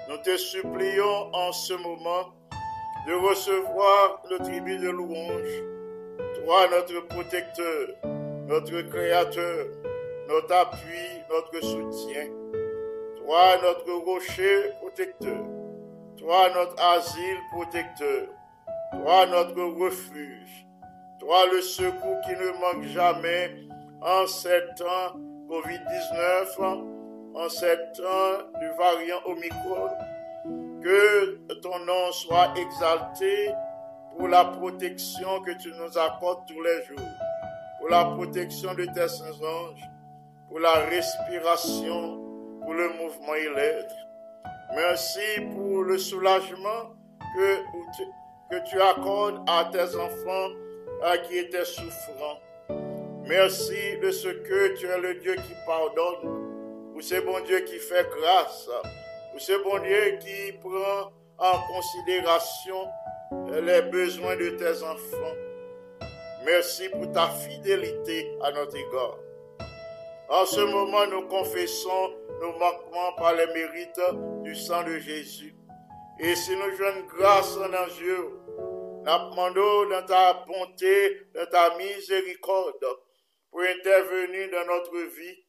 nous 0.07 0.17
te 0.17 0.37
supplions 0.37 1.33
en 1.33 1.51
ce 1.51 1.73
moment 1.73 2.29
de 3.07 3.13
recevoir 3.27 4.21
le 4.29 4.37
tribut 4.37 4.77
de 4.77 4.89
louange. 4.89 5.63
Toi, 6.45 6.67
notre 6.69 7.07
protecteur, 7.07 7.87
notre 8.51 8.81
créateur, 8.81 9.67
notre 10.27 10.53
appui, 10.53 11.07
notre 11.29 11.63
soutien. 11.63 12.25
Toi, 13.15 13.57
notre 13.63 13.93
rocher 14.03 14.71
protecteur. 14.81 15.45
Toi, 16.17 16.49
notre 16.53 16.83
asile 16.83 17.37
protecteur. 17.53 18.27
Toi, 18.91 19.25
notre 19.27 19.63
refuge. 19.79 20.67
Toi, 21.21 21.45
le 21.53 21.61
secours 21.61 22.19
qui 22.25 22.31
ne 22.31 22.51
manque 22.59 22.83
jamais 22.87 23.55
en 24.01 24.27
ces 24.27 24.63
temps 24.75 25.15
Covid-19, 25.49 26.59
en 27.33 27.47
ces 27.47 27.77
temps 27.95 28.59
du 28.59 28.67
variant 28.77 29.21
Omicron. 29.27 29.91
Que 30.83 31.37
ton 31.61 31.79
nom 31.85 32.11
soit 32.11 32.51
exalté 32.57 33.51
pour 34.17 34.27
la 34.27 34.43
protection 34.43 35.41
que 35.41 35.51
tu 35.51 35.71
nous 35.71 35.97
accordes 35.97 36.45
tous 36.47 36.61
les 36.61 36.83
jours, 36.83 36.99
pour 37.81 37.89
la 37.89 38.05
protection 38.05 38.75
de 38.75 38.85
tes 38.85 39.07
saints 39.07 39.41
anges, 39.43 39.81
pour 40.47 40.59
la 40.59 40.73
respiration, 40.85 42.21
pour 42.61 42.75
le 42.75 42.89
mouvement 42.89 43.33
et 43.33 43.49
l'être. 43.55 43.95
Merci 44.75 45.41
pour 45.51 45.81
le 45.81 45.97
soulagement 45.97 46.93
que, 47.35 47.57
que 48.51 48.69
tu 48.69 48.79
accordes 48.79 49.41
à 49.49 49.67
tes 49.73 49.95
enfants 49.95 50.49
à 51.03 51.17
qui 51.17 51.39
étaient 51.39 51.65
souffrants. 51.65 52.39
Merci 53.25 53.97
de 53.99 54.11
ce 54.11 54.27
que 54.27 54.77
tu 54.77 54.85
es 54.85 54.99
le 54.99 55.15
Dieu 55.15 55.33
qui 55.33 55.53
pardonne, 55.65 56.93
ou 56.93 57.01
c'est 57.01 57.21
bon 57.21 57.39
Dieu 57.45 57.61
qui 57.61 57.79
fait 57.79 58.07
grâce, 58.15 58.69
ou 59.33 59.39
c'est 59.39 59.57
bon 59.63 59.79
Dieu 59.79 60.19
qui 60.19 60.51
prend 60.59 61.11
en 61.39 61.59
considération 61.73 62.87
les 63.59 63.81
besoins 63.81 64.35
de 64.35 64.49
tes 64.51 64.83
enfants. 64.83 65.50
Merci 66.45 66.89
pour 66.89 67.11
ta 67.11 67.27
fidélité 67.29 68.35
à 68.41 68.51
notre 68.51 68.75
égard. 68.75 69.17
En 70.29 70.45
ce 70.45 70.61
moment, 70.61 71.05
nous 71.07 71.27
confessons 71.27 72.15
nos 72.41 72.53
manquements 72.53 73.13
par 73.17 73.35
les 73.35 73.47
mérites 73.47 74.01
du 74.43 74.55
sang 74.55 74.83
de 74.83 74.97
Jésus. 74.97 75.53
Et 76.19 76.35
si 76.35 76.55
nous 76.55 76.75
jouons 76.75 77.05
grâce 77.15 77.57
dans 77.57 77.87
Dieu, 77.95 78.17
nous 78.57 79.29
demandons 79.29 79.89
dans 79.89 80.05
ta 80.05 80.33
bonté, 80.47 81.27
dans 81.35 81.45
ta 81.47 81.75
miséricorde, 81.77 82.85
pour 83.51 83.61
intervenir 83.61 84.49
dans 84.51 84.65
notre 84.73 84.97
vie. 84.97 85.45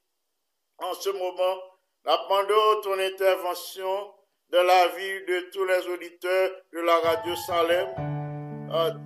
En 0.78 0.94
ce 0.94 1.10
moment, 1.10 1.56
nous 2.04 2.12
demandons 2.12 2.80
ton 2.82 2.98
intervention 2.98 4.12
dans 4.50 4.62
la 4.62 4.88
vie 4.88 5.24
de 5.26 5.50
tous 5.52 5.64
les 5.64 5.86
auditeurs 5.86 6.50
de 6.72 6.80
la 6.80 6.98
radio 6.98 7.34
Salem, 7.36 7.88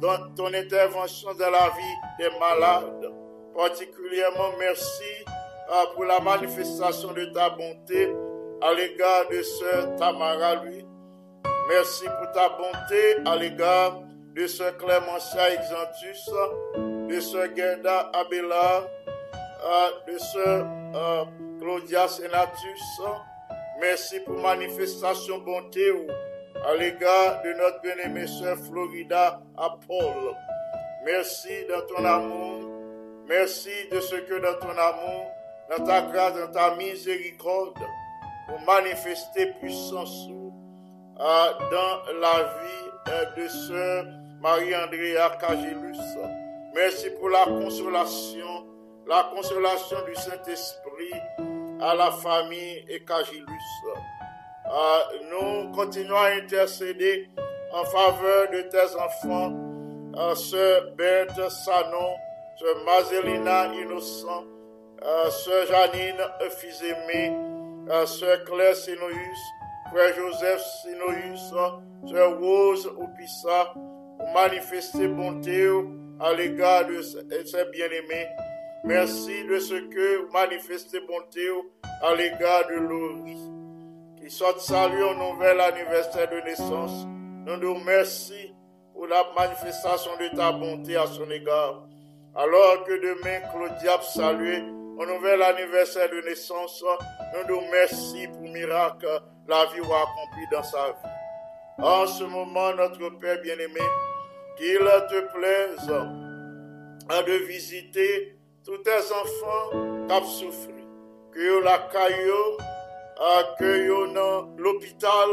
dans 0.00 0.32
ton 0.36 0.54
intervention 0.54 1.34
dans 1.34 1.50
la 1.50 1.68
vie 1.70 1.96
des 2.18 2.30
malades. 2.38 3.10
Particulièrement, 3.56 4.52
merci 4.58 5.02
euh, 5.26 5.94
pour 5.94 6.04
la 6.04 6.20
manifestation 6.20 7.12
de 7.12 7.24
ta 7.26 7.50
bonté 7.50 8.14
à 8.62 8.72
l'égard 8.72 9.28
de 9.28 9.42
sœur 9.42 9.96
Tamara, 9.96 10.62
lui. 10.64 10.86
Merci 11.68 12.04
pour 12.04 12.30
ta 12.32 12.48
bonté 12.50 13.16
à 13.24 13.34
l'égard 13.36 14.00
de 14.34 14.46
sœur 14.46 14.76
Clémentia 14.76 15.54
Exantus, 15.54 16.30
de 17.08 17.18
sœur 17.20 17.48
Gerda 17.56 18.10
Abelard, 18.14 18.84
euh, 19.64 20.12
de 20.12 20.18
sœur 20.18 20.66
euh, 20.94 21.24
Claudia 21.60 22.06
Senatus. 22.06 23.00
Merci 23.80 24.20
pour 24.20 24.38
manifestation 24.40 25.38
bonté 25.38 25.90
à 26.66 26.74
l'égard 26.74 27.42
de 27.42 27.52
notre 27.52 27.80
bien-aimée 27.80 28.26
sœur 28.26 28.56
Florida 28.58 29.40
Paul. 29.86 30.34
Merci 31.04 31.64
dans 31.68 31.86
ton 31.86 32.04
amour. 32.04 32.60
Merci 33.28 33.70
de 33.92 34.00
ce 34.00 34.16
que 34.16 34.34
dans 34.40 34.58
ton 34.58 34.76
amour, 34.76 35.30
dans 35.70 35.84
ta 35.84 36.02
grâce, 36.02 36.34
dans 36.34 36.50
ta 36.50 36.74
miséricorde, 36.74 37.78
pour 38.48 38.60
manifester 38.66 39.52
puissance 39.60 40.28
dans 41.16 42.20
la 42.20 42.42
vie 42.42 43.10
euh, 43.10 43.24
de 43.36 43.48
sœur 43.48 44.04
Marie-Andrea 44.40 45.36
Cagilus. 45.40 45.98
Merci 46.74 47.10
pour 47.10 47.30
la 47.30 47.44
consolation, 47.44 48.66
la 49.06 49.30
consolation 49.34 49.98
du 50.04 50.14
Saint-Esprit 50.16 51.20
à 51.80 51.94
la 51.94 52.10
famille 52.10 52.84
et 52.88 53.04
Cagilus. 53.04 54.15
Euh, 54.68 54.98
nous 55.30 55.70
continuons 55.72 56.16
à 56.16 56.30
intercéder 56.34 57.28
en 57.72 57.84
faveur 57.84 58.50
de 58.50 58.62
tes 58.62 58.96
enfants, 58.96 59.52
euh, 60.16 60.34
sœur 60.34 60.90
Berthe 60.96 61.50
Sanon, 61.50 62.14
sœur 62.58 62.84
Mazelina 62.84 63.66
Innocent, 63.74 64.44
euh, 65.04 65.30
sœur 65.30 65.66
Janine 65.66 66.20
euh, 67.88 68.06
sœur 68.06 68.44
Claire 68.44 68.74
Sinoïus, 68.74 69.38
frère 69.92 70.14
Joseph 70.16 70.62
Sinoïus, 70.82 71.52
sœur 72.10 72.38
Rose 72.40 72.86
Opissa, 72.86 73.74
manifester 74.34 75.06
bonté 75.06 75.68
à 76.18 76.32
l'égard 76.32 76.86
de 76.86 77.02
ses 77.02 77.64
bien-aimés. 77.72 78.26
Merci 78.84 79.44
de 79.44 79.58
ce 79.58 79.74
que 79.74 80.32
manifestez 80.32 81.00
bonté 81.00 81.46
à 82.02 82.14
l'égard 82.14 82.66
de 82.68 82.74
Laurie, 82.74 83.55
qui 84.26 84.34
soit 84.34 84.58
salué 84.58 85.04
au 85.04 85.14
nouvel 85.14 85.60
anniversaire 85.60 86.28
de 86.28 86.40
naissance. 86.40 87.06
Nous 87.46 87.56
nous 87.58 87.74
remercions 87.74 88.34
pour 88.92 89.06
la 89.06 89.24
manifestation 89.38 90.10
de 90.18 90.36
ta 90.36 90.50
bonté 90.50 90.96
à 90.96 91.06
son 91.06 91.30
égard. 91.30 91.84
Alors 92.34 92.82
que 92.84 92.92
demain, 93.00 93.38
Claudia 93.52 94.02
saluer 94.02 94.64
au 94.98 95.06
nouvel 95.06 95.42
anniversaire 95.42 96.10
de 96.10 96.26
naissance, 96.26 96.82
nous 97.34 97.54
nous 97.54 97.60
remercions 97.60 98.32
pour 98.32 98.48
miracle, 98.48 99.06
la 99.46 99.64
vie 99.66 99.80
accomplie 99.80 100.48
dans 100.50 100.64
sa 100.64 100.86
vie. 100.88 101.84
En 101.84 102.06
ce 102.08 102.24
moment, 102.24 102.74
notre 102.74 103.08
Père 103.20 103.40
bien-aimé, 103.42 103.80
qu'il 104.56 104.78
te 104.78 105.20
plaise 105.38 105.86
de 107.26 107.32
visiter 107.46 108.36
tous 108.64 108.78
tes 108.78 108.90
enfants 108.90 110.06
qui 110.08 110.12
ont 110.14 110.24
souffert, 110.24 110.74
que 111.32 111.62
la 111.62 111.78
caillou, 111.92 112.56
que 113.58 113.86
yo 113.86 114.12
dans 114.12 114.48
l'hôpital, 114.58 115.28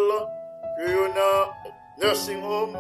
que 0.77 0.91
yo 0.91 1.07
dans 1.13 1.51
nursing 2.01 2.41
home, 2.43 2.77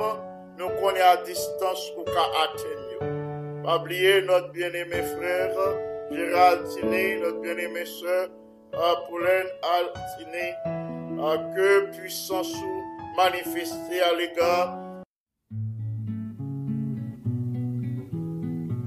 nous 0.57 0.69
connaissons 0.81 1.05
à 1.05 1.17
distance 1.23 1.89
pour 1.95 2.05
qu'à 2.05 2.25
atteindre. 2.43 3.63
Pas 3.63 3.77
oublier 3.77 4.21
notre 4.21 4.51
bien-aimé 4.51 5.01
frère, 5.03 5.55
Gérald 6.11 6.67
Tiné, 6.67 7.19
notre 7.19 7.39
bien-aimé 7.41 7.85
soeur, 7.85 8.29
Pauline 9.09 9.49
Altiné, 9.63 10.53
que 11.55 11.97
puissance 11.97 12.53
manifester 13.17 14.01
à 14.01 14.13
l'égard. 14.15 14.79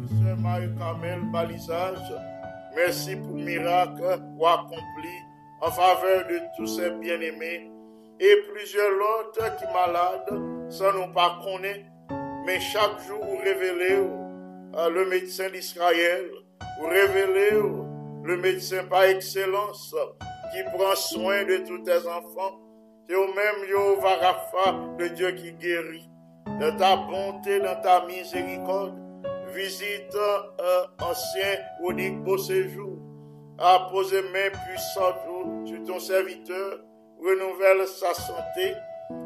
Sœur 0.08 0.36
Marie-Carmel 0.38 1.20
Balisage, 1.32 2.14
merci 2.74 3.16
pour 3.16 3.36
le 3.36 3.42
miracle 3.44 4.20
ou 4.36 4.46
accompli 4.46 5.25
en 5.60 5.70
faveur 5.70 6.26
de 6.28 6.40
tous 6.56 6.66
ces 6.66 6.90
bien-aimés 6.90 7.70
et 8.20 8.34
plusieurs 8.52 8.92
autres 8.92 9.56
qui 9.56 9.64
malades, 9.72 10.70
sans 10.70 10.92
nous 10.92 11.12
pas 11.12 11.38
connaître, 11.44 11.86
mais 12.44 12.60
chaque 12.60 13.00
jour 13.06 13.24
vous 13.24 13.38
révélez 13.38 13.98
le 14.90 15.06
médecin 15.06 15.50
d'Israël, 15.50 16.30
vous 16.80 16.88
révélez 16.88 17.50
le 18.24 18.36
médecin 18.36 18.84
par 18.84 19.04
excellence 19.04 19.94
qui 20.52 20.62
prend 20.76 20.94
soin 20.94 21.44
de 21.44 21.58
tous 21.66 21.82
tes 21.84 22.06
enfants. 22.06 22.60
C'est 23.08 23.14
au 23.14 23.26
même 23.28 23.66
Jéhovah 23.66 24.16
Rapha, 24.16 24.76
le 24.98 25.10
Dieu 25.10 25.30
qui 25.32 25.52
guérit. 25.52 26.08
De 26.60 26.70
ta 26.78 26.96
bonté, 26.96 27.60
dans 27.60 27.80
ta 27.80 28.04
miséricorde, 28.06 28.94
visite 29.54 30.14
euh, 30.14 30.84
ancien 31.00 31.58
ou 31.82 31.92
beau 32.24 32.38
séjour. 32.38 32.98
À 33.58 33.88
poser 33.90 34.22
main 34.22 34.50
puissante 34.66 35.16
sur 35.64 35.82
ton 35.84 35.98
serviteur, 35.98 36.78
renouvelle 37.20 37.86
sa 37.86 38.14
santé, 38.14 38.74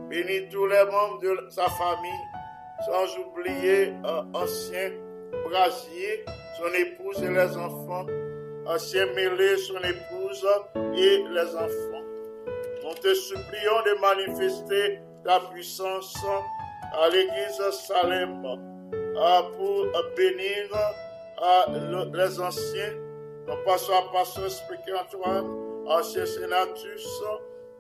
bénis 0.09 0.49
tous 0.51 0.67
les 0.67 0.85
membres 0.85 1.21
de 1.21 1.49
sa 1.51 1.69
famille, 1.69 2.25
sans 2.87 3.19
oublier 3.19 3.93
euh, 4.05 4.23
ancien 4.35 4.91
brasier, 5.45 6.25
son 6.59 6.73
épouse 6.75 7.23
et 7.23 7.29
les 7.29 7.57
enfants, 7.57 8.07
ancien 8.67 9.07
mêlé, 9.15 9.57
son 9.59 9.79
épouse 9.79 10.47
et 10.97 11.25
les 11.31 11.57
enfants. 11.57 12.05
Nous 12.83 12.95
te 12.95 13.15
supplions 13.15 13.83
de 13.87 14.01
manifester 14.01 15.01
ta 15.25 15.41
puissance 15.53 16.17
à 16.93 17.09
l'église 17.11 17.61
Salem 17.87 18.43
pour 19.57 19.87
bénir 20.17 20.71
les 22.13 22.41
anciens, 22.41 22.95
à 23.49 23.57
pasteur 24.13 24.51
Spécial 24.51 24.97
Antoine, 24.99 25.60
ancien 25.87 26.27
sénatus 26.27 27.23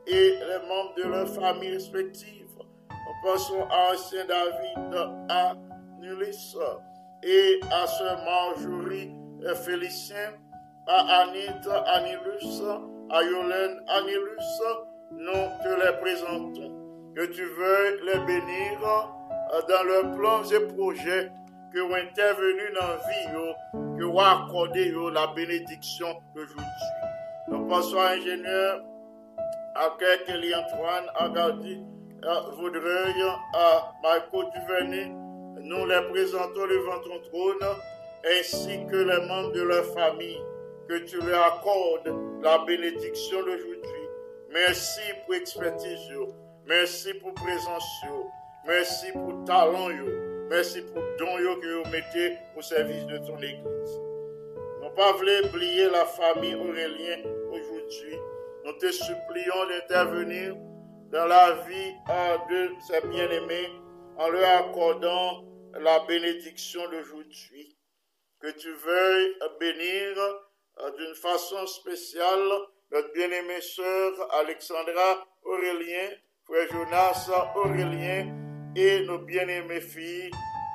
et 0.07 0.30
les 0.30 0.68
membres 0.68 0.94
de 0.96 1.03
leurs 1.05 1.28
familles 1.28 1.74
respectives. 1.74 2.46
Nous 2.90 3.30
passons 3.30 3.62
à 3.70 3.92
ancien 3.92 4.24
David, 4.24 5.28
à 5.28 5.55
Nulis 6.01 6.57
et 7.22 7.61
à 7.70 7.86
sœur 7.86 8.18
Marjorie 8.24 9.12
Félicien, 9.64 10.32
à 10.86 11.22
Anita 11.22 11.80
Anilus, 11.82 12.62
à 13.11 13.22
Yolène 13.22 13.82
Anilus, 13.88 14.62
nous 15.12 15.48
te 15.62 15.68
les 15.68 15.98
présentons. 16.01 16.76
Que 17.14 17.26
tu 17.26 17.44
veuilles 17.44 18.01
les 18.05 18.18
bénir 18.20 18.80
dans 19.68 19.82
leurs 19.82 20.12
plans 20.16 20.44
et 20.44 20.61
projets 20.74 21.30
que 21.72 21.80
vous 21.80 21.94
intervenus 21.94 22.72
dans 22.74 22.86
la 22.86 22.96
vie, 22.96 23.98
que 23.98 24.05
vous 24.05 24.20
accordé 24.20 24.92
la 25.12 25.26
bénédiction 25.28 26.09
d'aujourd'hui. 26.34 27.09
Nous 27.51 27.66
passons 27.66 27.98
à 27.98 28.11
ingénieur, 28.11 28.80
à 29.74 29.96
Kelly 30.24 30.55
Antoine, 30.55 31.11
à 31.16 31.28
Gardi, 31.30 31.82
à 32.22 32.42
Vaudreuil, 32.57 33.22
à 33.55 33.92
Marco 34.05 34.44
Duvernay. 34.55 35.09
Nous 35.61 35.86
les 35.86 36.01
présentons 36.11 36.66
devant 36.68 37.01
ton 37.01 37.18
trône, 37.28 37.76
ainsi 38.24 38.86
que 38.88 38.96
les 38.96 39.26
membres 39.26 39.51
de 39.53 39.62
leur 39.62 39.84
famille, 39.86 40.40
que 40.88 40.98
tu 40.98 41.20
leur 41.22 41.44
accordes 41.55 42.14
la 42.42 42.59
bénédiction 42.64 43.40
d'aujourd'hui. 43.40 44.09
Merci 44.53 45.01
pour 45.24 45.34
expertise, 45.34 46.09
merci 46.66 47.14
pour 47.14 47.34
présence, 47.34 48.05
merci 48.64 49.11
pour 49.12 49.44
talent, 49.44 49.88
merci 50.48 50.82
pour 50.82 51.03
don 51.18 51.36
que 51.61 51.82
vous 51.82 51.90
mettez 51.90 52.36
au 52.57 52.62
service 52.62 53.07
de 53.07 53.18
ton 53.18 53.36
église. 53.38 54.01
Nous 54.82 54.90
pas 54.90 55.12
voulu 55.12 55.32
oublier 55.44 55.90
la 55.90 56.05
famille 56.05 56.55
Aurélien 56.55 57.39
Nous 58.64 58.72
te 58.74 58.93
supplions 58.93 59.66
d'intervenir 59.68 60.55
dans 61.11 61.26
la 61.26 61.53
vie 61.66 61.93
de 62.49 62.70
ces 62.86 63.07
bien-aimés 63.09 63.68
en 64.16 64.28
leur 64.28 64.49
accordant 64.66 65.45
la 65.72 65.99
bénédiction 66.07 66.88
d'aujourd'hui. 66.88 67.76
Que 68.41 68.53
tu 68.53 68.72
veuilles 68.72 69.34
bénir 69.59 70.16
d'une 70.99 71.14
façon 71.14 71.66
spéciale 71.66 72.49
notre 72.93 73.12
bien-aimée 73.12 73.61
sœur 73.61 74.12
Alexandra 74.34 75.26
Aurélien, 75.43 76.11
frère 76.45 76.68
Jonas 76.70 77.30
Aurélien 77.57 78.72
et 78.76 79.01
nos 79.05 79.18
bien-aimées 79.18 79.80
filles 79.80 80.30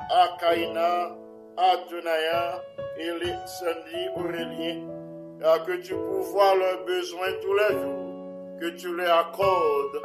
Akaina, 0.09 1.17
Adonaya 1.57 2.61
et 2.97 3.11
les 3.11 3.35
Sandy 3.47 4.09
Aurélien. 4.17 4.94
Que 5.39 5.77
tu 5.77 5.93
pourvois 5.93 6.55
leurs 6.55 6.85
besoins 6.85 7.31
tous 7.41 7.53
les 7.53 7.75
jours, 7.75 8.59
que 8.59 8.69
tu 8.77 8.95
leur 8.95 9.17
accordes 9.19 10.01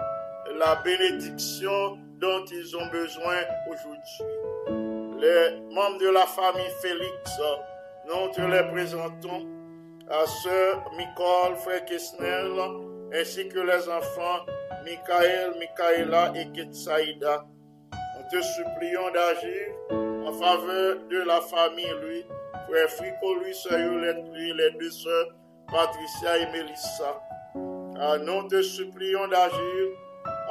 la 0.58 0.76
bénédiction 0.76 1.98
dont 2.18 2.44
ils 2.50 2.76
ont 2.76 2.86
besoin 2.86 3.36
aujourd'hui. 3.70 4.24
Les 5.18 5.60
membres 5.74 5.98
de 5.98 6.10
la 6.10 6.26
famille 6.26 6.70
Félix, 6.82 7.40
nous 8.06 8.28
te 8.32 8.40
les 8.40 8.70
présentons 8.70 9.46
à 10.08 10.26
sœur 10.26 10.90
Nicole, 10.98 11.56
frère 11.56 11.84
Kesnel, 11.84 12.52
ainsi 13.14 13.48
que 13.48 13.60
les 13.60 13.88
enfants 13.88 14.44
Michael, 14.84 15.54
Michaela 15.58 16.32
et 16.36 16.50
Ketsaïda. 16.52 17.44
Nous 17.92 18.30
te 18.30 18.42
supplions 18.44 19.10
d'agir 19.12 20.26
en 20.26 20.32
faveur 20.32 20.96
de 21.08 21.18
la 21.18 21.40
famille, 21.40 21.94
lui, 22.02 22.24
frère 22.70 22.88
Frico, 22.90 23.34
lui, 23.34 23.52
lui, 24.32 24.52
les 24.54 24.70
deux 24.78 24.90
sœurs 24.90 25.28
Patricia 25.66 26.38
et 26.38 26.46
Melissa. 26.52 27.20
Nous 27.54 28.48
te 28.48 28.62
supplions 28.62 29.26
d'agir 29.28 29.88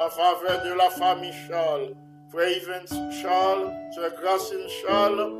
en 0.00 0.10
faveur 0.10 0.62
de 0.64 0.72
la 0.74 0.90
famille 0.90 1.32
Charles, 1.48 1.94
frère 2.30 2.48
Evans 2.48 3.12
Charles, 3.22 3.72
sœur 3.94 4.12
Gracine 4.20 4.68
Charles 4.82 5.32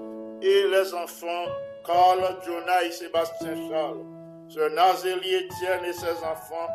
et 0.43 0.64
les 0.68 0.95
enfants 0.95 1.47
Carl, 1.87 2.20
Jonah 2.45 2.85
et 2.85 2.91
Sébastien 2.91 3.55
Charles, 3.70 4.05
Sœur 4.49 4.70
Nazélie 4.70 5.35
Étienne 5.35 5.85
et 5.87 5.93
ses 5.93 6.24
enfants, 6.24 6.68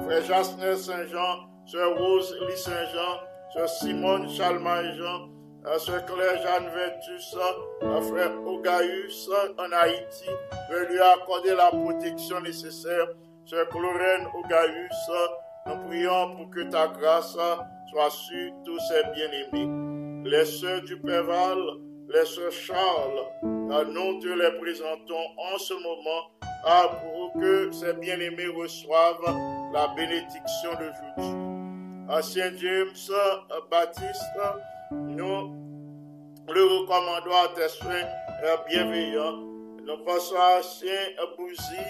Frère 0.00 0.24
Jasner 0.24 0.76
Saint-Jean, 0.76 1.48
Sœur 1.66 1.96
Rose 1.96 2.36
Lee 2.48 2.56
Saint-Jean, 2.56 3.20
Sœur 3.52 3.68
Simone 3.68 4.28
Chalman-Jean, 5.66 5.78
Sœur 5.78 6.06
Claire 6.06 6.42
Jeanne 6.42 6.68
Ventus, 6.68 7.36
Frère 8.08 8.32
Ogaïus 8.46 9.30
en 9.58 9.72
Haïti, 9.72 10.28
veut 10.70 10.86
lui 10.88 11.00
accorder 11.00 11.54
la 11.54 11.68
protection 11.70 12.40
nécessaire. 12.40 13.08
Sœur 13.44 13.68
Chlorène 13.68 14.26
Ogaïus, 14.34 15.10
nous 15.66 15.88
prions 15.88 16.36
pour 16.36 16.50
que 16.50 16.60
ta 16.70 16.88
grâce 16.88 17.32
soit 17.32 18.10
sur 18.10 18.52
tous 18.64 18.78
ces 18.88 19.02
bien-aimés. 19.14 20.28
Les 20.28 20.44
sœurs 20.44 20.82
du 20.82 20.98
Péval, 21.00 21.58
les 22.08 22.24
sœurs 22.24 22.52
Charles, 22.52 23.20
nous 23.42 24.20
te 24.20 24.28
les 24.28 24.58
présentons 24.60 25.26
en 25.38 25.58
ce 25.58 25.74
moment 25.74 26.30
pour 27.02 27.40
que 27.40 27.70
ces 27.72 27.92
bien-aimés 27.94 28.48
reçoivent 28.48 29.22
la 29.72 29.88
bénédiction 29.94 30.70
d'aujourd'hui. 30.72 31.36
Ancien 32.08 32.52
James 32.56 32.94
Baptiste, 33.70 34.22
nous 35.16 35.54
le 36.54 36.62
recommandons 36.64 37.36
à 37.44 37.48
tes 37.54 37.68
soins 37.68 38.06
euh, 38.44 38.56
bienveillants. 38.68 39.38
Nous 39.84 40.04
pensons 40.04 40.36
à 40.36 40.62
Chien 40.62 40.92
Bouzy 41.36 41.82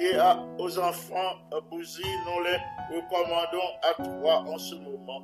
et 0.00 0.14
à- 0.16 0.38
aux 0.58 0.78
enfants 0.78 1.34
euh, 1.52 1.60
Bouzy. 1.70 2.02
Nous 2.26 2.42
les 2.44 2.96
recommandons 2.96 3.68
à 3.82 3.94
toi 3.94 4.44
en 4.52 4.58
ce 4.58 4.74
moment. 4.76 5.22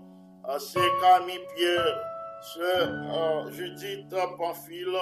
Euh, 0.49 0.59
C'est 0.59 0.81
Camille 1.01 1.41
Pierre, 1.57 1.99
Sœur 2.55 2.89
euh, 2.89 3.51
Judith 3.53 4.15
Pamphile 4.39 4.97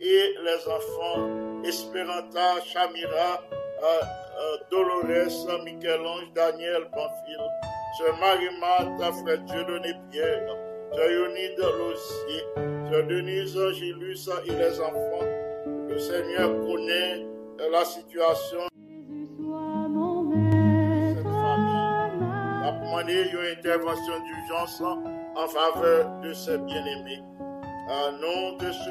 et 0.00 0.34
les 0.44 0.68
enfants 0.68 1.62
Esperanta, 1.64 2.60
Chamira, 2.64 3.38
euh, 3.82 3.84
euh, 3.84 4.56
Dolores, 4.70 5.62
Michel-Ange, 5.64 6.32
Daniel 6.34 6.88
Pamphile, 6.90 7.48
Sœur 7.98 8.16
Marie-Marthe, 8.18 9.14
Frère 9.22 9.38
Dieudonné 9.42 9.92
Pierre, 10.10 10.56
Sœur 10.92 11.10
Yonide 11.10 11.58
Lossier, 11.78 12.42
Sœur 12.90 13.06
Denise 13.06 13.56
Gilus 13.74 14.28
et 14.46 14.50
les 14.50 14.80
enfants. 14.80 15.26
Le 15.88 15.98
Seigneur 15.98 16.50
connaît 16.60 17.26
la 17.70 17.84
situation 17.84 18.58
de 18.58 19.26
cette 21.14 21.22
famille. 21.22 22.24
ma 22.24 22.68
a 22.68 22.72
demandé 22.72 23.24
une 23.32 23.58
intervention 23.58 24.14
d'urgence 24.24 24.82
en 25.36 25.46
faveur 25.46 26.20
de 26.22 26.32
ses 26.32 26.58
bien-aimés. 26.58 27.22
À 27.88 28.10
nom 28.12 28.56
de 28.56 28.72
ce 28.72 28.90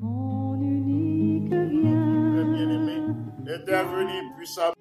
mon 0.00 0.54
unique 0.54 1.48
bien-aimé, 1.50 2.98
bien. 3.38 3.54
intervenir 3.54 4.22
puissamment 4.36 4.74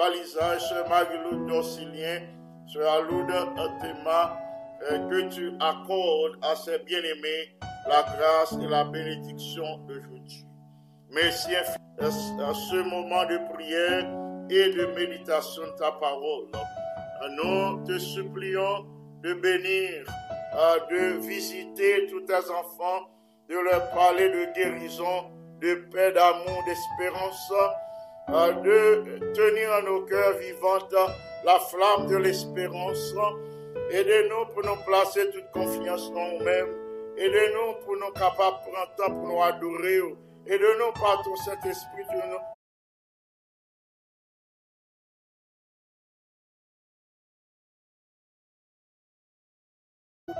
balisage, 0.00 0.66
Sœur 0.68 0.88
Marie-Loude 0.88 1.46
d'Orsilien, 1.46 2.22
Sœur 2.72 2.90
Aloude 2.90 3.32
Théma, 3.82 4.38
euh, 4.90 5.08
que 5.10 5.28
tu 5.28 5.52
accordes 5.60 6.38
à 6.42 6.56
ces 6.56 6.78
bien-aimés 6.78 7.54
la 7.86 8.02
grâce 8.02 8.54
et 8.62 8.66
la 8.66 8.84
bénédiction 8.84 9.76
d'aujourd'hui. 9.86 10.46
Merci 11.10 11.54
à 11.54 11.64
ce 12.54 12.76
moment 12.76 13.26
de 13.26 13.38
prière 13.52 14.06
et 14.48 14.70
de 14.70 14.86
méditation 14.94 15.64
de 15.64 15.78
ta 15.78 15.92
parole. 15.92 16.48
Nous 17.36 17.84
te 17.84 17.98
supplions 17.98 18.86
de 19.22 19.34
bénir, 19.34 20.06
euh, 20.54 20.78
de 20.90 21.26
visiter 21.26 22.06
tous 22.10 22.22
tes 22.22 22.50
enfants, 22.50 23.10
de 23.50 23.56
leur 23.56 23.90
parler 23.90 24.30
de 24.30 24.54
guérison, 24.54 25.30
de 25.60 25.74
paix, 25.92 26.12
d'amour, 26.12 26.64
d'espérance, 26.64 27.52
de 28.30 29.32
tenir 29.34 29.70
en 29.72 29.82
nos 29.82 30.02
cœurs 30.06 30.38
vivantes 30.38 30.94
la 31.44 31.58
flamme 31.58 32.06
de 32.06 32.16
l'espérance. 32.16 33.14
Aidez-nous 33.90 34.46
pour 34.54 34.64
nous 34.64 34.76
placer 34.86 35.30
toute 35.30 35.50
confiance 35.50 36.08
en 36.10 36.38
nous-mêmes. 36.38 36.68
Aidez-nous 37.16 37.84
pour 37.84 37.96
nous 37.96 38.12
capables 38.12 38.58
de 38.58 38.70
prendre 38.70 38.94
temps 38.96 39.14
pour 39.14 39.28
nous 39.28 39.42
adorer. 39.42 40.00
Aidez-nous 40.46 40.92
par 40.92 41.22
ton 41.24 41.34
Saint-Esprit. 41.36 42.04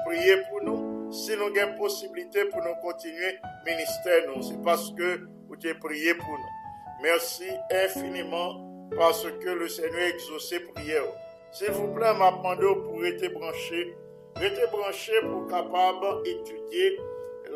prier 0.06 0.36
pour 0.48 0.62
nous. 0.62 1.12
Si 1.12 1.32
nous 1.36 1.58
avons 1.58 1.76
possibilité 1.76 2.44
pour 2.46 2.62
nous 2.62 2.74
continuer 2.82 3.38
ministère, 3.66 4.22
nous, 4.28 4.42
c'est 4.42 4.62
parce 4.62 4.92
que 4.92 5.26
vous 5.48 5.54
avez 5.54 5.74
prié 5.74 6.14
pour 6.14 6.38
nous. 6.38 6.59
Merci 7.02 7.48
infiniment 7.70 8.88
parce 8.96 9.24
que 9.24 9.48
le 9.48 9.68
Seigneur 9.68 10.02
exaucé 10.02 10.60
prière. 10.60 11.04
S'il 11.50 11.70
vous 11.70 11.88
plaît, 11.94 12.12
m'a 12.12 12.30
pour 12.32 13.04
être 13.04 13.32
branché. 13.32 13.96
Restez 14.36 14.66
branché 14.70 15.12
pour 15.22 15.46
capable 15.48 16.26
étudier 16.26 16.98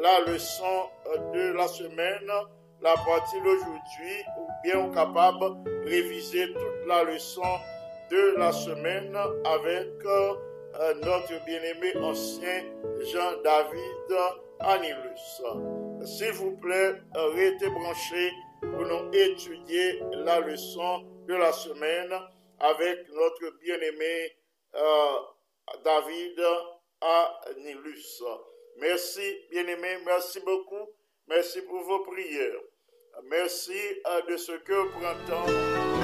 la 0.01 0.20
leçon 0.32 0.88
de 1.34 1.53
la 1.53 1.68
semaine, 1.68 2.30
la 2.80 2.95
partie 2.95 3.40
d'aujourd'hui, 3.40 4.24
ou 4.38 4.49
bien 4.62 4.90
capable 4.92 5.57
réviser 5.84 6.47
toute 6.53 6.88
la 6.88 7.05
leçon 7.05 7.42
de 8.11 8.36
la 8.38 8.51
semaine 8.51 9.14
avec 9.45 9.88
euh, 10.07 10.95
notre 11.03 11.45
bien-aimé 11.45 11.92
ancien 12.03 12.62
Jean-David 13.12 14.18
Anilus. 14.61 15.42
S'il 16.05 16.32
vous 16.32 16.57
plaît, 16.57 16.95
euh, 17.16 17.28
restez 17.34 17.68
branchés 17.70 18.32
pour 18.72 18.86
nous 18.86 19.10
étudier 19.12 20.00
la 20.12 20.40
leçon 20.40 21.04
de 21.26 21.34
la 21.34 21.52
semaine 21.52 22.12
avec 22.58 23.08
notre 23.10 23.58
bien-aimé 23.60 24.32
euh, 24.74 25.16
David 25.84 26.40
Anilus. 27.00 28.22
Merci, 28.78 29.38
bien-aimé, 29.50 29.98
merci 30.04 30.40
beaucoup. 30.40 30.90
Merci 31.28 31.62
pour 31.62 31.80
vos 31.82 32.00
prières. 32.00 32.60
Merci 33.24 33.78
euh, 34.06 34.22
de 34.22 34.36
ce 34.36 34.52
que 34.52 34.72
vous 34.72 34.90
prenez 34.90 35.26
temps 35.28 36.03